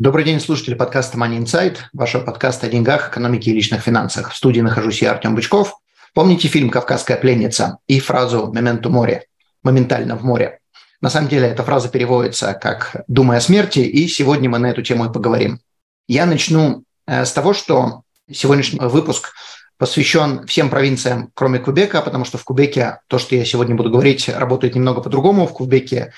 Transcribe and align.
Добрый 0.00 0.24
день, 0.24 0.40
слушатели 0.40 0.74
подкаста 0.74 1.16
Money 1.16 1.38
Insight, 1.38 1.76
вашего 1.92 2.22
подкаста 2.22 2.66
о 2.66 2.68
деньгах, 2.68 3.10
экономике 3.10 3.52
и 3.52 3.54
личных 3.54 3.80
финансах. 3.80 4.32
В 4.32 4.36
студии 4.36 4.60
нахожусь 4.60 5.00
я, 5.00 5.12
Артем 5.12 5.36
Бычков. 5.36 5.76
Помните 6.14 6.48
фильм 6.48 6.68
«Кавказская 6.68 7.16
пленница» 7.16 7.78
и 7.86 8.00
фразу 8.00 8.50
«мементу 8.52 8.90
море»– 8.90 9.26
«моментально 9.62 10.16
в 10.16 10.24
море». 10.24 10.58
На 11.00 11.10
самом 11.10 11.28
деле 11.28 11.46
эта 11.46 11.62
фраза 11.62 11.88
переводится 11.88 12.54
как 12.54 13.04
«думая 13.06 13.38
о 13.38 13.40
смерти», 13.40 13.78
и 13.78 14.08
сегодня 14.08 14.50
мы 14.50 14.58
на 14.58 14.66
эту 14.66 14.82
тему 14.82 15.04
и 15.04 15.12
поговорим. 15.12 15.60
Я 16.08 16.26
начну 16.26 16.82
э, 17.06 17.24
с 17.24 17.30
того, 17.30 17.54
что 17.54 18.02
сегодняшний 18.28 18.80
выпуск 18.80 19.32
посвящен 19.78 20.44
всем 20.48 20.70
провинциям, 20.70 21.30
кроме 21.34 21.60
Кубека, 21.60 22.02
потому 22.02 22.24
что 22.24 22.36
в 22.36 22.42
Кубеке 22.42 22.98
то, 23.06 23.20
что 23.20 23.36
я 23.36 23.44
сегодня 23.44 23.76
буду 23.76 23.90
говорить, 23.90 24.28
работает 24.28 24.74
немного 24.74 25.02
по-другому. 25.02 25.46
В 25.46 25.52
Кубеке 25.52 26.12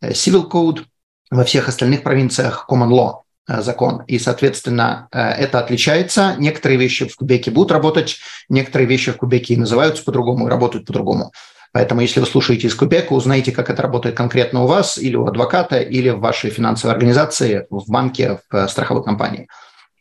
э, 0.00 0.12
Civil 0.12 0.50
Code, 0.50 0.84
во 1.30 1.44
всех 1.44 1.68
остальных 1.68 2.02
провинциях 2.02 2.66
Common 2.70 2.88
Law 2.88 3.14
э, 3.48 3.62
закон. 3.62 4.02
И, 4.06 4.18
соответственно, 4.18 5.08
э, 5.12 5.20
это 5.20 5.58
отличается. 5.58 6.34
Некоторые 6.38 6.78
вещи 6.78 7.08
в 7.08 7.16
Кубеке 7.16 7.50
будут 7.50 7.72
работать, 7.72 8.18
некоторые 8.48 8.86
вещи 8.86 9.12
в 9.12 9.16
Кубеке 9.16 9.56
называются 9.56 10.04
по-другому, 10.04 10.46
и 10.46 10.50
работают 10.50 10.86
по-другому. 10.86 11.32
Поэтому, 11.72 12.00
если 12.00 12.20
вы 12.20 12.26
слушаете 12.26 12.66
из 12.66 12.74
Кубека, 12.74 13.12
узнайте, 13.12 13.52
как 13.52 13.68
это 13.68 13.82
работает 13.82 14.16
конкретно 14.16 14.64
у 14.64 14.66
вас, 14.66 14.96
или 14.96 15.16
у 15.16 15.26
адвоката, 15.26 15.78
или 15.80 16.08
в 16.08 16.20
вашей 16.20 16.50
финансовой 16.50 16.94
организации, 16.94 17.66
в 17.70 17.90
банке, 17.90 18.40
в 18.50 18.54
э, 18.54 18.68
страховой 18.68 19.04
компании. 19.04 19.48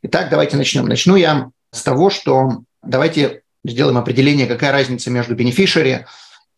Итак, 0.03 0.30
давайте 0.30 0.56
начнем. 0.56 0.86
Начну 0.86 1.16
я 1.16 1.50
с 1.72 1.84
того, 1.84 2.09
что 2.09 2.62
давайте 2.81 3.41
сделаем 3.66 3.97
определение, 3.97 4.47
какая 4.47 4.72
разница 4.72 5.12
между 5.12 5.36
beneficiary 5.36 6.06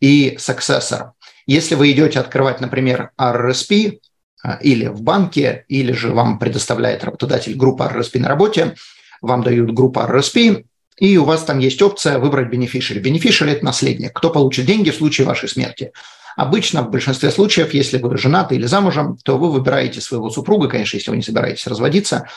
и 0.00 0.36
successor. 0.38 1.10
Если 1.46 1.74
вы 1.74 1.90
идете 1.90 2.20
открывать, 2.20 2.60
например, 2.60 3.10
RRSP, 3.20 3.98
или 4.62 4.86
в 4.86 5.02
банке, 5.02 5.64
или 5.68 5.92
же 5.92 6.12
вам 6.12 6.38
предоставляет 6.38 7.04
работодатель 7.04 7.54
группу 7.54 7.84
RRSP 7.84 8.20
на 8.20 8.28
работе, 8.28 8.74
вам 9.20 9.42
дают 9.42 9.72
группу 9.72 10.00
RRSP, 10.00 10.64
и 10.98 11.16
у 11.16 11.24
вас 11.24 11.44
там 11.44 11.58
есть 11.58 11.80
опция 11.82 12.18
выбрать 12.18 12.52
beneficiary. 12.52 13.02
Beneficiary– 13.02 13.50
это 13.52 13.64
наследник, 13.64 14.12
кто 14.12 14.30
получит 14.30 14.66
деньги 14.66 14.90
в 14.90 14.96
случае 14.96 15.26
вашей 15.26 15.48
смерти. 15.48 15.92
Обычно 16.36 16.82
в 16.82 16.90
большинстве 16.90 17.30
случаев, 17.30 17.74
если 17.74 17.98
вы 17.98 18.16
женаты 18.16 18.54
или 18.54 18.66
замужем, 18.66 19.16
то 19.24 19.36
вы 19.36 19.50
выбираете 19.50 20.00
своего 20.00 20.30
супруга, 20.30 20.68
конечно, 20.68 20.96
если 20.96 21.10
вы 21.10 21.16
не 21.16 21.22
собираетесь 21.22 21.66
разводиться, 21.66 22.28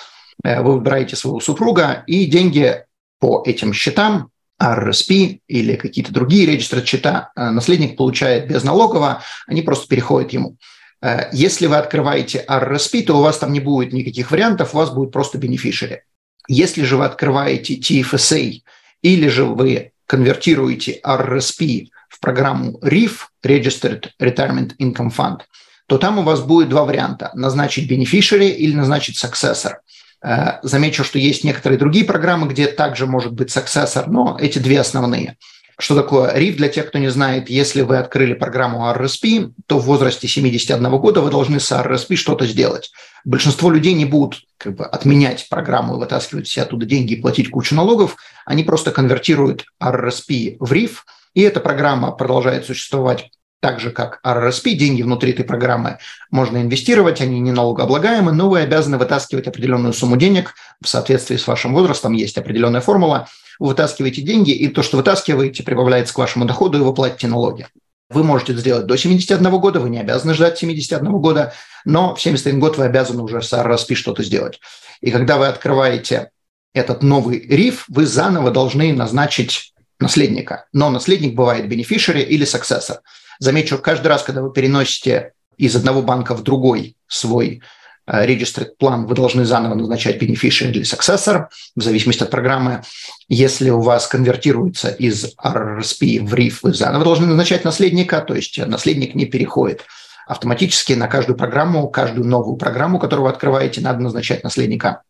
э, 0.44 0.62
вы 0.62 0.74
выбираете 0.74 1.16
своего 1.16 1.40
супруга, 1.40 2.04
и 2.08 2.26
деньги 2.26 2.84
по 3.20 3.44
этим 3.46 3.74
счетам, 3.74 4.30
RRSP 4.62 5.40
или 5.48 5.76
какие-то 5.76 6.14
другие 6.14 6.46
регистры 6.46 6.86
счета, 6.86 7.31
э, 7.36 7.50
наследник 7.50 7.98
получает 7.98 8.48
безналогово, 8.48 9.22
они 9.48 9.62
просто 9.62 9.88
переходят 9.88 10.31
ему. 10.31 10.58
Э, 11.04 11.30
если 11.34 11.68
вы 11.68 11.76
открываете 11.76 12.44
RRSP, 12.48 13.04
то 13.04 13.18
у 13.18 13.22
вас 13.22 13.38
там 13.38 13.52
не 13.52 13.59
будет 13.59 13.94
никаких 13.94 14.32
вариантов, 14.32 14.73
у 14.73 14.78
вас 14.78 14.90
будет 14.90 15.12
просто 15.12 15.38
beneficiary. 15.38 16.00
Если 16.48 16.84
же 16.84 16.98
вы 16.98 17.06
открываете 17.06 17.76
TFSA 17.76 18.62
или 19.02 19.28
же 19.28 19.44
вы 19.44 19.92
конвертируете 20.06 21.00
RRSP 21.06 21.88
в 22.09 22.19
программу 22.19 22.80
RIF, 22.81 23.28
Registered 23.46 24.09
Retirement 24.22 24.72
Income 24.80 25.13
Fund, 25.16 25.42
то 25.88 25.97
там 25.97 26.19
у 26.19 26.24
вас 26.24 26.42
будет 26.42 26.69
два 26.69 26.86
варианта– 26.86 27.31
назначить 27.34 27.92
beneficiary 27.92 28.52
или 28.52 28.74
назначить 28.74 29.22
successor. 29.22 29.74
Э, 30.22 30.59
замечу, 30.63 31.03
что 31.03 31.19
есть 31.19 31.44
некоторые 31.44 31.78
другие 31.78 32.06
программы, 32.06 32.47
где 32.47 32.68
также 32.68 33.08
может 33.08 33.34
быть 33.34 33.56
successor, 33.56 34.06
но 34.08 34.38
эти 34.40 34.59
две 34.59 34.80
основные– 34.80 35.38
что 35.79 35.95
такое 35.95 36.35
RIF? 36.35 36.56
Для 36.56 36.69
тех, 36.69 36.88
кто 36.88 37.00
не 37.00 37.09
знает, 37.09 37.50
если 37.50 37.81
вы 37.81 37.97
открыли 37.97 38.34
программу 38.34 38.89
RRSP, 38.91 39.53
то 39.66 39.79
в 39.79 39.85
возрасте 39.85 40.28
71 40.28 40.89
года 40.97 41.22
вы 41.22 41.31
должны 41.31 41.59
с 41.59 41.72
RRSP 41.72 42.16
что-то 42.16 42.45
сделать. 42.45 42.91
Большинство 43.25 43.72
людей 43.72 43.94
не 43.94 44.06
будут 44.06 44.41
как 44.57 44.75
бы, 44.75 44.85
отменять 44.85 45.47
программу 45.50 45.95
и 45.95 46.00
вытаскивать 46.00 46.47
все 46.47 46.63
оттуда 46.63 46.85
деньги 46.85 47.13
и 47.13 47.22
платить 47.22 47.50
кучу 47.50 47.75
налогов. 47.75 48.17
Они 48.45 48.63
просто 48.63 48.91
конвертируют 48.91 49.66
RRSP 49.81 50.57
в 50.59 50.72
RIF, 50.72 50.91
и 51.33 51.41
эта 51.41 51.59
программа 51.59 52.12
продолжает 52.12 52.66
существовать 52.66 53.31
так 53.63 53.79
же, 53.79 53.91
как 53.91 54.19
RRSP, 54.25 54.73
деньги 54.73 55.03
внутри 55.03 55.31
этой 55.31 55.45
программы 55.45 55.97
можно 56.29 56.57
инвестировать, 56.57 57.22
они 57.22 57.39
не 57.39 57.53
налогооблагаемы, 57.53 58.33
но 58.33 58.50
вы 58.50 58.59
обязаны 58.59 58.97
вытаскивать 58.97 59.47
определенную 59.47 59.94
сумму 59.94 60.17
денег 60.17 60.53
в 60.81 60.89
соответствии 60.89 61.38
с 61.38 61.47
вашим 61.47 61.73
возрастом, 61.73 62.12
есть 62.12 62.38
определенная 62.38 62.81
формула, 62.81 63.29
вытаскиваете 63.59 64.22
деньги, 64.22 64.52
и 64.52 64.68
то, 64.68 64.84
что 64.84 64.97
вытаскиваете, 64.97 65.64
прибавляется 65.64 66.14
к 66.14 66.18
вашему 66.18 66.46
доходу, 66.46 66.78
и 66.78 66.81
вы 66.81 66.94
платите 66.94 67.28
налоги. 67.28 67.68
Вы 68.09 68.24
можете 68.24 68.53
это 68.53 68.62
сделать 68.62 68.86
до 68.86 68.97
71 68.97 69.50
года, 69.59 69.80
вы 69.80 69.90
не 69.90 70.00
обязаны 70.00 70.34
ждать 70.34 70.58
71 70.58 71.12
года, 71.14 71.53
но 71.86 72.16
в 72.16 72.22
71 72.22 72.59
год 72.59 72.78
вы 72.78 72.86
обязаны 72.86 73.24
уже 73.24 73.42
с 73.42 73.53
RRSP 73.53 73.96
что-то 73.96 74.24
сделать. 74.24 74.59
И 75.02 75.12
когда 75.12 75.38
вы 75.38 75.47
открываете 75.47 76.30
этот 76.74 77.03
новый 77.03 77.40
риф, 77.40 77.86
вы 77.88 78.06
заново 78.06 78.52
должны 78.52 78.94
назначить 78.94 79.74
наследника. 80.00 80.66
Но 80.74 80.90
наследник 80.90 81.36
бывает 81.36 81.66
beneficiary 81.66 82.24
или 82.24 82.46
successor– 82.46 82.97
Замечу, 83.40 83.78
каждый 83.78 84.08
раз, 84.08 84.24
когда 84.24 84.42
вы 84.42 84.52
переносите 84.52 85.34
из 85.58 85.75
одного 85.75 86.02
банка 86.02 86.36
в 86.36 86.44
другой 86.44 86.96
свой 87.08 87.62
э, 88.08 88.66
план, 88.80 89.06
вы 89.06 89.16
должны 89.16 89.46
заново 89.46 89.75
назначать 89.75 90.22
beneficiary 90.22 90.72
или 90.72 90.84
successor, 90.84 91.47
в 91.75 91.81
зависимости 91.81 92.24
от 92.24 92.30
программы. 92.30 92.84
Если 93.28 93.69
у 93.69 93.81
вас 93.81 94.08
конвертируется 94.08 94.90
из 94.90 95.36
RRSP 95.44 96.25
в 96.25 96.34
RIF, 96.34 96.59
вы 96.63 96.74
заново 96.74 97.03
должны 97.03 97.28
назначать 97.28 97.63
наследника, 97.63 98.22
то 98.22 98.36
есть 98.36 98.58
наследник 98.58 99.16
не 99.16 99.25
переходит 99.25 99.84
автоматически 100.25 100.94
на 100.94 101.08
каждую 101.08 101.38
программу, 101.38 101.90
каждую 101.90 102.28
новую 102.28 102.58
программу, 102.58 103.00
которую 103.00 103.25
вы 103.25 103.31
открываете, 103.31 103.81
надо 103.81 104.00
назначать 104.00 104.44
наследника 104.44 105.02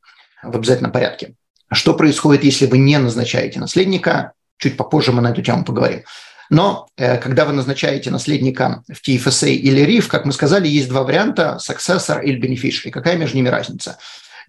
в 0.42 0.56
обязательном 0.56 0.92
порядке. 0.92 1.36
Что 1.72 1.94
происходит, 1.94 2.44
если 2.44 2.66
вы 2.66 2.78
не 2.78 2.98
назначаете 2.98 3.60
наследника? 3.60 4.34
Чуть 4.58 4.78
попозже 4.78 5.12
мы 5.12 5.22
на 5.22 5.32
эту 5.32 5.42
тему 5.42 5.66
поговорим. 5.66 6.04
Но 6.50 6.88
э, 6.98 7.18
когда 7.18 7.46
вы 7.46 7.54
назначаете 7.54 8.12
наследника 8.12 8.84
в 8.88 9.08
TFSA 9.08 9.50
или 9.50 9.86
RIF, 9.86 10.08
как 10.08 10.26
мы 10.26 10.34
сказали, 10.34 10.68
есть 10.68 10.90
два 10.90 11.04
варианта– 11.04 11.58
successor 11.60 12.24
или 12.24 12.40
beneficiary. 12.40 12.92
Какая 12.92 13.18
между 13.18 13.38
ними 13.38 13.50
разница? 13.50 13.98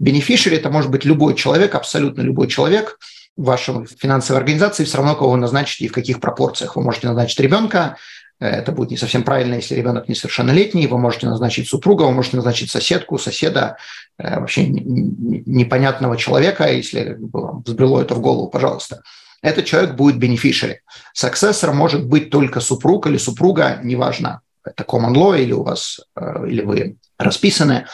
Beneficiary– 0.03 0.57
это 0.57 0.71
может 0.71 0.91
быть 0.91 1.05
любой 1.05 1.35
человек, 1.35 1.75
абсолютно 1.75 2.23
любой 2.23 2.49
человек 2.49 2.99
в 3.37 3.45
вашей 3.45 3.87
финансовой 3.99 4.41
организации, 4.41 4.85
все 4.85 4.99
равно 4.99 5.17
кого 5.17 5.33
вы 5.33 5.39
назначите 5.39 5.85
и 5.85 5.89
в 5.89 5.93
каких 5.93 6.21
пропорциях. 6.21 6.77
Вы 6.77 6.83
можете 6.83 7.09
назначить 7.09 7.41
ребенка, 7.41 7.97
э, 8.41 8.47
это 8.47 8.73
будет 8.73 8.91
не 8.91 8.97
совсем 8.97 9.23
правильно, 9.23 9.55
если 9.55 9.75
ребенок 9.75 10.09
несовершеннолетний. 10.09 10.87
Вы 10.87 10.99
можете 10.99 11.27
назначить 11.27 11.69
супруга, 11.69 12.03
вы 12.03 12.13
можете 12.13 12.37
назначить 12.37 12.71
соседку, 12.71 13.19
соседа, 13.19 13.77
э, 14.19 14.41
вообще 14.41 14.67
непонятного 14.67 16.17
человека, 16.17 16.71
если 16.71 17.17
вам 17.33 17.63
взбрело 17.63 18.01
это 18.03 18.15
в 18.15 18.21
голову, 18.21 18.49
пожалуйста 18.49 19.03
этот 19.45 19.67
человек 19.67 19.95
будет 19.95 20.17
beneficiary. 20.17 20.79
Successor 21.15 21.73
может 21.73 22.07
быть 22.07 22.31
только 22.31 22.61
супруг 22.61 23.07
или 23.07 23.19
супруга, 23.19 23.79
неважно, 23.83 24.41
это 24.65 24.85
common 24.85 25.13
law 25.13 25.39
или 25.39 25.53
у 25.53 25.63
вас, 25.63 26.01
э, 26.17 26.49
или 26.49 26.63
вы 26.63 26.97
расписаны, 27.19 27.87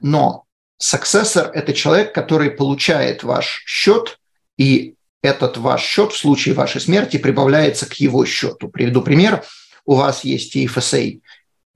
но 0.00 0.44
successor– 0.82 1.48
это 1.54 1.72
человек, 1.72 2.12
который 2.12 2.50
получает 2.50 3.22
ваш 3.22 3.62
счет, 3.66 4.18
и 4.58 4.96
этот 5.22 5.58
ваш 5.58 5.82
счет 5.82 6.12
в 6.12 6.16
случае 6.16 6.56
вашей 6.56 6.80
смерти 6.80 7.18
прибавляется 7.18 7.86
к 7.86 7.94
его 7.94 8.26
счету. 8.26 8.68
Приведу 8.68 9.00
пример. 9.00 9.44
У 9.84 9.94
вас 9.94 10.24
есть 10.24 10.56
TFSA, 10.56 11.20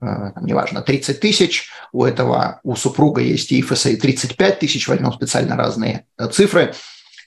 э, 0.01 0.05
неважно, 0.41 0.81
30 0.81 1.21
тысяч, 1.21 1.69
у 1.93 2.03
этого, 2.03 2.59
у 2.63 2.75
супруга 2.75 3.21
есть 3.21 3.49
TFSA 3.49 3.95
35 3.95 4.59
тысяч, 4.59 4.89
возьмем 4.89 5.13
специально 5.13 5.55
разные 5.55 6.05
э, 6.17 6.27
цифры– 6.27 6.75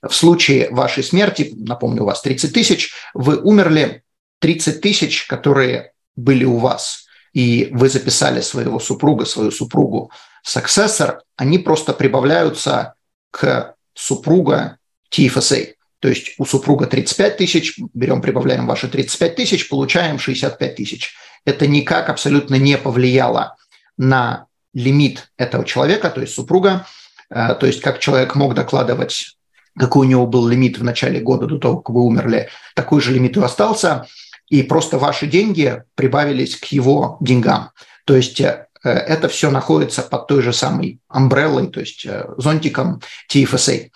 в 0.09 0.15
случае 0.15 0.71
вашей 0.71 1.03
смерти, 1.03 1.53
напомню, 1.57 2.03
у 2.03 2.07
вас 2.07 2.23
30 2.23 2.53
тысяч, 2.53 2.93
вы 3.15 3.41
умерли 3.41 4.03
30 4.41 4.81
тысяч, 4.81 5.27
которые 5.27 5.93
были 6.17 6.45
у 6.45 6.59
вас, 6.59 7.07
и 7.33 7.69
вы 7.73 7.89
записали 7.89 8.41
своего 8.41 8.79
супруга, 8.79 9.25
свою 9.25 9.51
супругу 9.51 10.11
successor, 10.47 11.19
они 11.37 11.59
просто 11.59 11.93
прибавляются 11.93 12.95
к 13.31 13.75
супруга 13.95 14.79
TFSA. 15.11 15.75
То 16.01 16.09
есть 16.09 16.35
у 16.39 16.45
супруга 16.45 16.87
35 16.87 17.37
тысяч, 17.39 17.81
берем, 17.95 18.21
прибавляем 18.21 18.67
ваши 18.67 18.89
35 18.89 19.37
тысяч, 19.37 19.69
получаем 19.69 20.19
65 20.19 20.77
тысяч. 20.77 21.15
Это 21.45 21.67
никак 21.67 22.11
абсолютно 22.11 22.57
не 22.57 22.77
повлияло 22.77 23.57
на 23.97 24.47
лимит 24.75 25.31
этого 25.37 25.65
человека, 25.65 26.11
то 26.11 26.21
есть 26.21 26.35
супруга, 26.35 26.87
то 27.29 27.61
есть 27.63 27.81
как 27.81 28.01
человек 28.01 28.35
мог 28.35 28.55
докладывать, 28.55 29.37
какой 29.79 30.07
у 30.07 30.11
него 30.11 30.27
был 30.27 30.47
лимит 30.47 30.79
в 30.79 30.85
начале 30.85 31.21
года 31.21 31.47
до 31.47 31.59
того, 31.59 31.79
как 31.79 31.95
вы 31.95 32.03
умерли, 32.03 32.49
такой 32.75 33.01
же 33.01 33.13
лимит 33.13 33.37
и 33.37 33.41
остался, 33.41 34.07
и 34.49 34.63
просто 34.63 34.99
ваши 34.99 35.27
деньги 35.27 35.83
прибавились 35.95 36.57
к 36.57 36.67
его 36.67 37.17
деньгам. 37.21 37.71
То 38.05 38.15
есть 38.15 38.41
это 38.83 39.29
все 39.29 39.51
находится 39.51 40.03
под 40.03 40.27
той 40.27 40.43
же 40.43 40.53
самой 40.53 41.01
амбреллой, 41.09 41.69
то 41.69 41.81
есть 41.81 42.07
зонтиком 42.37 43.01
TFSA. 43.33 43.89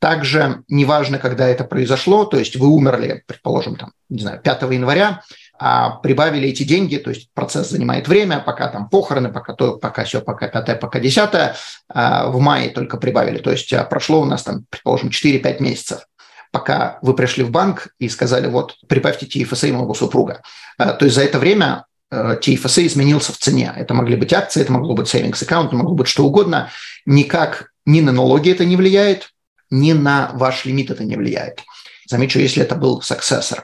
Также 0.00 0.64
неважно, 0.66 1.18
когда 1.18 1.46
это 1.46 1.62
произошло, 1.62 2.24
то 2.24 2.36
есть 2.36 2.56
вы 2.56 2.66
умерли, 2.66 3.22
предположим, 3.26 3.76
там, 3.76 3.92
не 4.08 4.20
знаю, 4.20 4.40
5 4.42 4.62
января, 4.62 5.22
а 5.64 5.90
прибавили 5.90 6.48
эти 6.48 6.64
деньги, 6.64 6.96
то 6.96 7.10
есть 7.10 7.28
процесс 7.34 7.70
занимает 7.70 8.08
время, 8.08 8.40
пока 8.40 8.66
там 8.66 8.88
похороны, 8.88 9.32
пока 9.32 9.54
то, 9.54 9.76
пока 9.76 10.02
все, 10.02 10.20
пока 10.20 10.48
пятое, 10.48 10.74
пока 10.74 10.98
десятое, 10.98 11.54
а 11.88 12.26
в 12.26 12.40
мае 12.40 12.70
только 12.70 12.96
прибавили. 12.96 13.38
То 13.38 13.52
есть 13.52 13.72
а, 13.72 13.84
прошло 13.84 14.22
у 14.22 14.24
нас 14.24 14.42
там, 14.42 14.64
предположим, 14.68 15.10
4-5 15.10 15.62
месяцев 15.62 16.06
пока 16.50 16.98
вы 17.00 17.14
пришли 17.14 17.44
в 17.44 17.50
банк 17.50 17.94
и 17.98 18.10
сказали, 18.10 18.46
вот, 18.46 18.74
прибавьте 18.86 19.24
TFSA 19.24 19.72
моего 19.72 19.94
супруга. 19.94 20.42
А, 20.78 20.94
то 20.94 21.04
есть 21.04 21.14
за 21.14 21.22
это 21.22 21.38
время 21.38 21.86
TFSA 22.12 22.86
изменился 22.86 23.32
в 23.32 23.38
цене. 23.38 23.72
Это 23.74 23.94
могли 23.94 24.16
быть 24.16 24.32
акции, 24.32 24.60
это 24.60 24.72
могло 24.72 24.94
быть 24.94 25.12
savings 25.14 25.42
аккаунт, 25.42 25.68
это 25.68 25.76
могло 25.76 25.94
быть 25.94 26.08
что 26.08 26.26
угодно. 26.26 26.70
Никак 27.06 27.70
ни 27.86 28.00
на 28.00 28.10
налоги 28.10 28.50
это 28.50 28.64
не 28.64 28.76
влияет, 28.76 29.30
ни 29.70 29.92
на 29.92 30.30
ваш 30.34 30.64
лимит 30.64 30.90
это 30.90 31.04
не 31.04 31.16
влияет. 31.16 31.60
Замечу, 32.08 32.40
если 32.40 32.62
это 32.62 32.74
был 32.74 33.00
successor. 33.00 33.60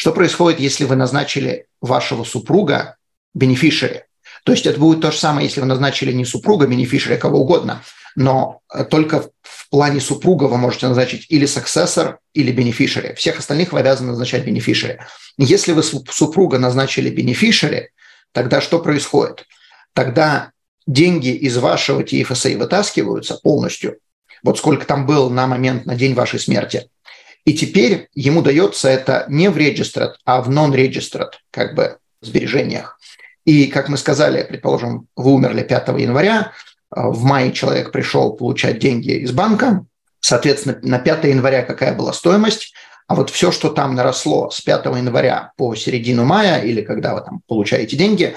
Что 0.00 0.12
происходит, 0.12 0.60
если 0.60 0.86
вы 0.86 0.96
назначили 0.96 1.66
вашего 1.82 2.24
супруга 2.24 2.96
бенефишери? 3.34 4.04
То 4.44 4.52
есть 4.52 4.64
это 4.64 4.80
будет 4.80 5.02
то 5.02 5.10
же 5.10 5.18
самое, 5.18 5.46
если 5.46 5.60
вы 5.60 5.66
назначили 5.66 6.10
не 6.10 6.24
супруга 6.24 6.66
бенефишери, 6.66 7.16
а 7.16 7.18
кого 7.18 7.40
угодно, 7.40 7.82
но 8.16 8.62
только 8.88 9.28
в 9.42 9.68
плане 9.68 10.00
супруга 10.00 10.44
вы 10.44 10.56
можете 10.56 10.88
назначить 10.88 11.26
или 11.28 11.46
successor, 11.46 12.16
или 12.32 12.50
бенефишери. 12.50 13.12
Всех 13.12 13.40
остальных 13.40 13.74
вы 13.74 13.80
обязаны 13.80 14.12
назначать 14.12 14.42
бенефишери. 14.46 15.00
Если 15.36 15.72
вы 15.72 15.82
супруга 15.82 16.58
назначили 16.58 17.10
бенефишери, 17.10 17.90
тогда 18.32 18.62
что 18.62 18.78
происходит? 18.78 19.44
Тогда 19.92 20.52
деньги 20.86 21.28
из 21.28 21.58
вашего 21.58 22.00
TFSA 22.00 22.56
вытаскиваются 22.56 23.34
полностью, 23.34 23.98
вот 24.42 24.56
сколько 24.56 24.86
там 24.86 25.04
был 25.04 25.28
на 25.28 25.46
момент, 25.46 25.84
на 25.84 25.94
день 25.94 26.14
вашей 26.14 26.40
смерти. 26.40 26.88
И 27.44 27.54
теперь 27.54 28.08
ему 28.14 28.42
дается 28.42 28.88
это 28.88 29.24
не 29.28 29.48
в 29.48 29.56
registered, 29.56 30.12
а 30.24 30.42
в 30.42 30.50
non-registered 30.50 31.32
как 31.50 31.74
бы 31.74 31.98
сбережениях. 32.20 32.98
И, 33.44 33.66
как 33.66 33.88
мы 33.88 33.96
сказали, 33.96 34.42
предположим, 34.42 35.06
вы 35.16 35.32
умерли 35.32 35.62
5 35.62 35.88
января, 35.98 36.52
а 36.90 37.08
в 37.08 37.22
мае 37.24 37.52
человек 37.52 37.92
пришел 37.92 38.32
получать 38.34 38.78
деньги 38.78 39.12
из 39.12 39.32
банка, 39.32 39.84
соответственно, 40.20 40.78
на 40.82 40.98
5 40.98 41.24
января 41.24 41.62
какая 41.62 41.94
была 41.94 42.12
стоимость, 42.12 42.74
а 43.06 43.14
вот 43.16 43.30
все, 43.30 43.50
что 43.50 43.70
там 43.70 43.94
наросло 43.94 44.50
с 44.50 44.60
5 44.60 44.86
января 44.86 45.52
по 45.56 45.74
середину 45.74 46.24
мая 46.24 46.62
или 46.62 46.82
когда 46.82 47.14
вы 47.14 47.22
там 47.22 47.40
получаете 47.48 47.96
деньги, 47.96 48.36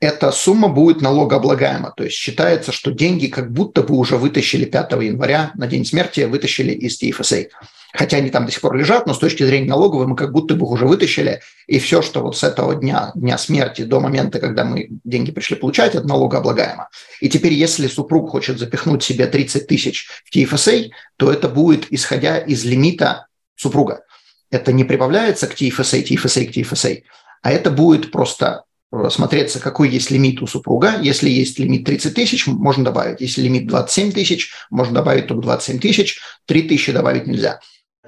эта 0.00 0.32
сумма 0.32 0.68
будет 0.68 1.02
налогооблагаема. 1.02 1.92
То 1.96 2.04
есть 2.04 2.16
считается, 2.16 2.72
что 2.72 2.90
деньги 2.90 3.26
как 3.26 3.52
будто 3.52 3.82
бы 3.82 3.94
уже 3.94 4.16
вытащили 4.16 4.64
5 4.64 4.92
января 5.02 5.52
на 5.54 5.66
день 5.66 5.84
смерти, 5.84 6.22
вытащили 6.22 6.72
из 6.72 7.00
TFSA. 7.00 7.48
Хотя 7.92 8.18
они 8.18 8.30
там 8.30 8.46
до 8.46 8.52
сих 8.52 8.60
пор 8.60 8.76
лежат, 8.76 9.06
но 9.06 9.14
с 9.14 9.18
точки 9.18 9.42
зрения 9.42 9.68
налоговой 9.68 10.06
мы 10.06 10.16
как 10.16 10.32
будто 10.32 10.54
бы 10.54 10.64
их 10.64 10.70
уже 10.70 10.86
вытащили. 10.86 11.40
И 11.66 11.78
все, 11.78 12.02
что 12.02 12.22
вот 12.22 12.36
с 12.36 12.44
этого 12.44 12.74
дня, 12.74 13.12
дня 13.14 13.36
смерти 13.36 13.82
до 13.82 14.00
момента, 14.00 14.38
когда 14.38 14.64
мы 14.64 14.88
деньги 15.04 15.32
пришли 15.32 15.56
получать, 15.56 15.94
это 15.94 16.06
налогооблагаемо. 16.06 16.88
И 17.20 17.28
теперь, 17.28 17.52
если 17.52 17.88
супруг 17.88 18.30
хочет 18.30 18.58
запихнуть 18.58 19.02
себе 19.02 19.26
30 19.26 19.66
тысяч 19.66 20.08
в 20.24 20.34
TFSA, 20.34 20.90
то 21.16 21.32
это 21.32 21.48
будет 21.48 21.86
исходя 21.90 22.38
из 22.38 22.64
лимита 22.64 23.26
супруга. 23.56 24.02
Это 24.50 24.72
не 24.72 24.84
прибавляется 24.84 25.46
к 25.46 25.54
TFSA, 25.54 26.04
TFSA, 26.04 26.46
к 26.46 26.56
TFSA, 26.56 27.02
а 27.42 27.52
это 27.52 27.70
будет 27.70 28.10
просто 28.10 28.64
смотреться, 29.10 29.60
какой 29.60 29.88
есть 29.88 30.10
лимит 30.10 30.42
у 30.42 30.46
супруга. 30.46 30.98
Если 31.00 31.30
есть 31.30 31.58
лимит 31.58 31.84
30 31.84 32.14
тысяч, 32.14 32.46
можно 32.46 32.84
добавить. 32.84 33.20
Если 33.20 33.42
лимит 33.42 33.68
27 33.68 34.12
тысяч, 34.12 34.52
можно 34.70 34.94
добавить 34.94 35.28
только 35.28 35.42
27 35.42 35.78
тысяч, 35.78 36.20
3 36.46 36.62
тысячи 36.62 36.92
добавить 36.92 37.26
нельзя. 37.26 37.60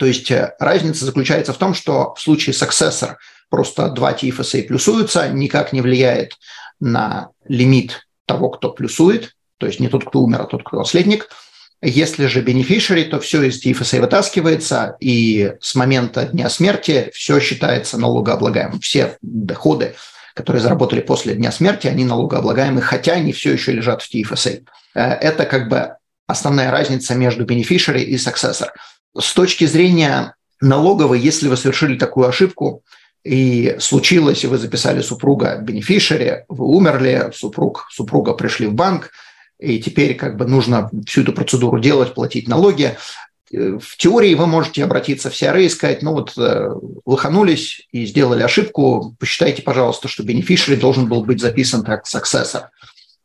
То 0.02 0.06
есть 0.06 0.32
э, 0.32 0.52
разница 0.58 1.04
заключается 1.04 1.52
в 1.52 1.58
том, 1.58 1.74
что 1.74 2.12
в 2.16 2.20
случае 2.20 2.54
successor 2.54 3.18
просто 3.50 3.88
два 3.88 4.12
TFSA 4.14 4.64
плюсуются, 4.64 5.28
никак 5.28 5.72
не 5.72 5.80
влияет 5.80 6.38
на 6.80 7.28
лимит 7.46 8.08
того, 8.26 8.50
кто 8.50 8.72
плюсует, 8.72 9.36
то 9.58 9.66
есть 9.66 9.78
не 9.78 9.86
тот, 9.86 10.04
кто 10.04 10.22
умер, 10.22 10.40
а 10.40 10.46
тот, 10.46 10.64
кто 10.64 10.78
наследник. 10.78 11.28
Если 11.80 12.26
же 12.26 12.42
beneficiary, 12.42 13.04
то 13.04 13.20
все 13.20 13.44
из 13.44 13.64
TFSA 13.64 14.00
вытаскивается, 14.00 14.96
и 14.98 15.52
с 15.60 15.76
момента 15.76 16.24
дня 16.24 16.50
смерти 16.50 17.12
все 17.14 17.38
считается 17.38 17.96
налогооблагаемым. 17.96 18.80
Все 18.80 19.18
доходы 19.22 19.94
которые 20.34 20.62
заработали 20.62 21.00
после 21.00 21.34
дня 21.34 21.52
смерти, 21.52 21.86
они 21.86 22.06
налогооблагаемы, 22.06 22.80
хотя 22.80 23.12
они 23.12 23.32
все 23.32 23.52
еще 23.52 23.70
лежат 23.70 24.02
в 24.02 24.12
TFSA. 24.12 24.64
Э, 24.94 25.00
это 25.12 25.44
как 25.44 25.68
бы 25.68 25.94
основная 26.26 26.70
разница 26.70 27.14
между 27.14 27.44
beneficiary 27.44 28.02
и 28.02 28.16
successor. 28.16 28.68
С 29.18 29.32
точки 29.34 29.66
зрения 29.66 30.34
налоговой, 30.60 31.20
если 31.20 31.48
вы 31.48 31.56
совершили 31.56 31.98
такую 31.98 32.28
ошибку, 32.28 32.82
и 33.24 33.76
случилось, 33.78 34.42
и 34.42 34.48
вы 34.48 34.58
записали 34.58 35.00
супруга 35.00 35.58
бенефишери, 35.58 36.44
вы 36.48 36.66
умерли, 36.66 37.30
супруг, 37.34 37.86
супруга 37.90 38.32
пришли 38.32 38.66
в 38.66 38.74
банк, 38.74 39.10
и 39.60 39.80
теперь 39.80 40.16
как 40.16 40.36
бы 40.36 40.46
нужно 40.46 40.90
всю 41.06 41.22
эту 41.22 41.32
процедуру 41.32 41.78
делать, 41.78 42.14
платить 42.14 42.48
налоги, 42.48 42.96
в 43.52 43.96
теории 43.98 44.34
вы 44.34 44.46
можете 44.46 44.82
обратиться 44.82 45.30
в 45.30 45.34
CRA 45.34 45.62
и 45.62 45.68
сказать, 45.68 46.02
ну 46.02 46.12
вот 46.12 46.32
э, 46.38 46.74
лоханулись 47.04 47.86
и 47.92 48.06
сделали 48.06 48.42
ошибку, 48.42 49.14
посчитайте, 49.18 49.62
пожалуйста, 49.62 50.08
что 50.08 50.22
бенефишери 50.22 50.76
должен 50.76 51.06
был 51.06 51.22
быть 51.22 51.40
записан 51.40 51.84
как 51.84 52.06
successor. 52.06 52.68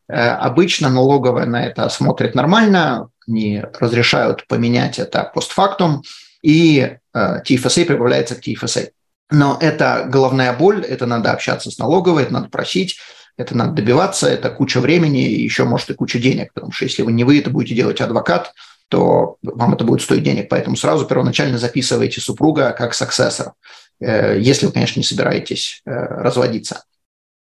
Э, 0.10 0.31
обычно 0.31 0.89
налоговая 0.89 1.45
на 1.45 1.66
это 1.66 1.88
смотрит 1.88 2.36
нормально, 2.36 3.10
не 3.27 3.63
разрешают 3.79 4.47
поменять 4.47 5.00
это 5.00 5.29
постфактум, 5.33 6.03
и 6.41 6.97
TFSA 7.15 7.83
э, 7.83 7.85
прибавляется 7.85 8.35
к 8.35 8.39
TFSA. 8.39 8.89
Но 9.29 9.57
это 9.59 10.07
головная 10.07 10.53
боль, 10.53 10.83
это 10.85 11.06
надо 11.06 11.31
общаться 11.31 11.69
с 11.69 11.77
налоговой, 11.77 12.24
это 12.24 12.33
надо 12.33 12.50
просить, 12.50 12.97
это 13.35 13.56
надо 13.56 13.74
добиваться, 13.74 14.27
это 14.27 14.50
куча 14.50 14.79
времени 14.79 15.27
и 15.27 15.44
еще, 15.44 15.65
может, 15.65 15.89
и 15.89 15.94
куча 15.94 16.19
денег, 16.19 16.53
потому 16.53 16.71
что 16.71 16.85
если 16.85 17.03
вы 17.03 17.12
не 17.12 17.24
вы 17.24 17.39
это 17.39 17.50
будете 17.50 17.75
делать 17.75 18.01
адвокат, 18.01 18.53
то 18.89 19.35
вам 19.44 19.74
это 19.74 19.83
будет 19.83 20.01
стоить 20.01 20.24
денег. 20.24 20.48
Поэтому 20.50 20.77
сразу 20.77 21.05
первоначально 21.05 21.57
записывайте 21.57 22.22
супруга 22.22 22.72
как 22.72 22.93
саксессор, 22.93 23.53
э, 24.00 24.39
если 24.39 24.65
вы, 24.65 24.72
конечно, 24.72 25.00
не 25.00 25.03
собираетесь 25.03 25.81
э, 25.86 25.91
разводиться. 25.91 26.86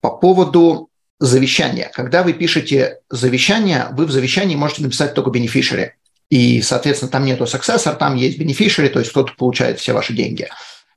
По 0.02 0.12
поводу 0.12 0.91
завещания. 1.22 1.92
Когда 1.94 2.24
вы 2.24 2.34
пишете 2.34 2.98
завещание, 3.10 3.88
вы 3.92 4.08
в 4.08 4.12
завещании 4.12 4.56
можете 4.56 4.82
написать 4.82 5.14
только 5.14 5.30
beneficiary. 5.30 5.92
И, 6.30 6.62
соответственно, 6.62 7.12
там 7.12 7.26
нету 7.26 7.44
successor, 7.44 7.96
там 7.96 8.16
есть 8.16 8.40
beneficiary, 8.40 8.90
то 8.90 9.00
есть 9.00 9.12
кто-то 9.12 9.34
получает 9.38 9.80
все 9.80 9.94
ваши 9.94 10.14
деньги. 10.14 10.50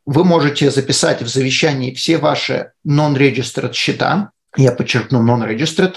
Вы 0.07 0.25
можете 0.25 0.71
записать 0.71 1.21
в 1.21 1.29
завещании 1.29 1.93
все 1.93 2.17
ваши 2.17 2.73
non-registered 2.87 3.75
счета, 3.75 4.31
я 4.57 4.73
подчеркну 4.73 5.23
non-registered, 5.23 5.97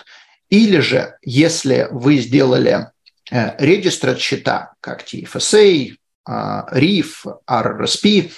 или 0.50 0.80
же, 0.80 1.16
если 1.22 1.88
вы 1.92 2.18
сделали 2.18 2.88
registered 3.32 4.18
счета, 4.20 4.74
как 4.82 5.04
TFSA, 5.04 5.94
RIF, 6.28 7.08
RRSP, 7.50 8.32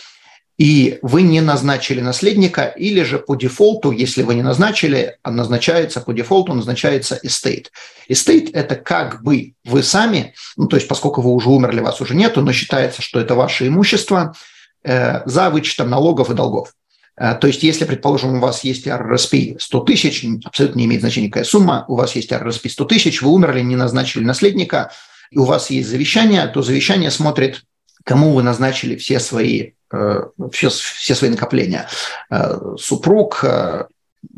и 0.60 1.00
вы 1.02 1.22
не 1.22 1.40
назначили 1.40 2.02
наследника, 2.02 2.66
или 2.66 3.02
же 3.04 3.18
по 3.18 3.36
дефолту, 3.36 3.92
если 3.92 4.24
вы 4.24 4.36
не 4.36 4.44
назначили, 4.44 5.18
а 5.24 5.32
назначается 5.32 6.02
по 6.02 6.14
дефолту, 6.14 6.54
назначается 6.54 7.18
estate. 7.24 7.68
Estate– 8.10 8.52
это 8.54 8.76
как 8.76 9.24
бы 9.24 9.54
вы 9.64 9.84
сами, 9.84 10.34
ну, 10.58 10.68
то 10.68 10.76
есть 10.76 10.90
поскольку 10.90 11.22
вы 11.22 11.32
уже 11.32 11.50
умерли, 11.50 11.80
вас 11.80 12.02
уже 12.02 12.14
нету, 12.14 12.42
но 12.42 12.52
считается, 12.52 13.02
что 13.02 13.22
это 13.22 13.36
ваше 13.36 13.70
имущество 13.70 14.36
э, 14.84 15.22
за 15.26 15.50
вычетом 15.50 15.90
налогов 15.90 16.30
и 16.30 16.34
долгов. 16.34 16.74
Э, 17.16 17.36
то 17.36 17.48
есть, 17.48 17.64
если, 17.64 17.86
предположим, 17.86 18.36
у 18.36 18.40
вас 18.42 18.66
есть 18.66 18.86
RRSP 18.86 19.56
100 19.60 19.80
тысяч, 19.80 20.26
абсолютно 20.44 20.80
не 20.80 20.86
имеет 20.88 21.02
значения 21.02 21.30
какая 21.30 21.46
сумма, 21.46 21.86
у 21.88 21.96
вас 21.96 22.18
есть 22.18 22.34
RRSP 22.34 22.68
100 22.68 22.84
тысяч, 22.84 23.22
вы 23.22 23.32
умерли, 23.32 23.62
не 23.62 23.78
назначили 23.78 24.26
наследника, 24.26 24.92
и 25.32 25.38
у 25.38 25.46
вас 25.46 25.70
есть 25.70 25.88
завещание, 25.88 26.46
то 26.48 26.62
завещание 26.62 27.12
смотрит, 27.12 27.64
кому 28.04 28.34
вы 28.34 28.44
назначили 28.44 28.98
все 28.98 29.22
свои, 29.22 29.72
все, 30.52 30.70
все 30.70 31.16
свои 31.16 31.30
накопления. 31.30 31.88
Э, 32.30 32.76
супруг, 32.78 33.44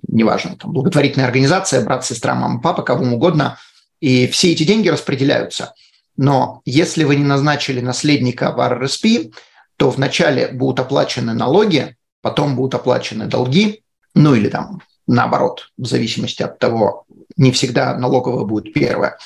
неважно, 0.07 0.55
там, 0.57 0.71
благотворительная 0.71 1.27
организация, 1.27 1.83
брат, 1.83 2.05
сестра, 2.05 2.35
мама, 2.35 2.61
папа, 2.61 2.83
кому 2.83 3.15
угодно, 3.15 3.57
и 3.99 4.27
все 4.27 4.51
эти 4.51 4.63
деньги 4.63 4.89
распределяются. 4.89 5.73
Но 6.17 6.61
если 6.65 7.03
вы 7.03 7.15
не 7.15 7.23
назначили 7.23 7.81
наследника 7.81 8.51
в 8.51 8.59
RRSP, 8.59 9.33
то 9.77 9.89
вначале 9.89 10.49
будут 10.49 10.79
оплачены 10.79 11.33
налоги, 11.33 11.95
потом 12.21 12.55
будут 12.55 12.75
оплачены 12.75 13.25
долги, 13.25 13.83
ну 14.13 14.35
или 14.35 14.49
там 14.49 14.81
наоборот, 15.07 15.71
в 15.77 15.85
зависимости 15.85 16.41
от 16.43 16.59
того, 16.59 17.05
не 17.37 17.51
всегда 17.51 17.97
налоговая 17.97 18.45
будет 18.45 18.73
первая. 18.73 19.17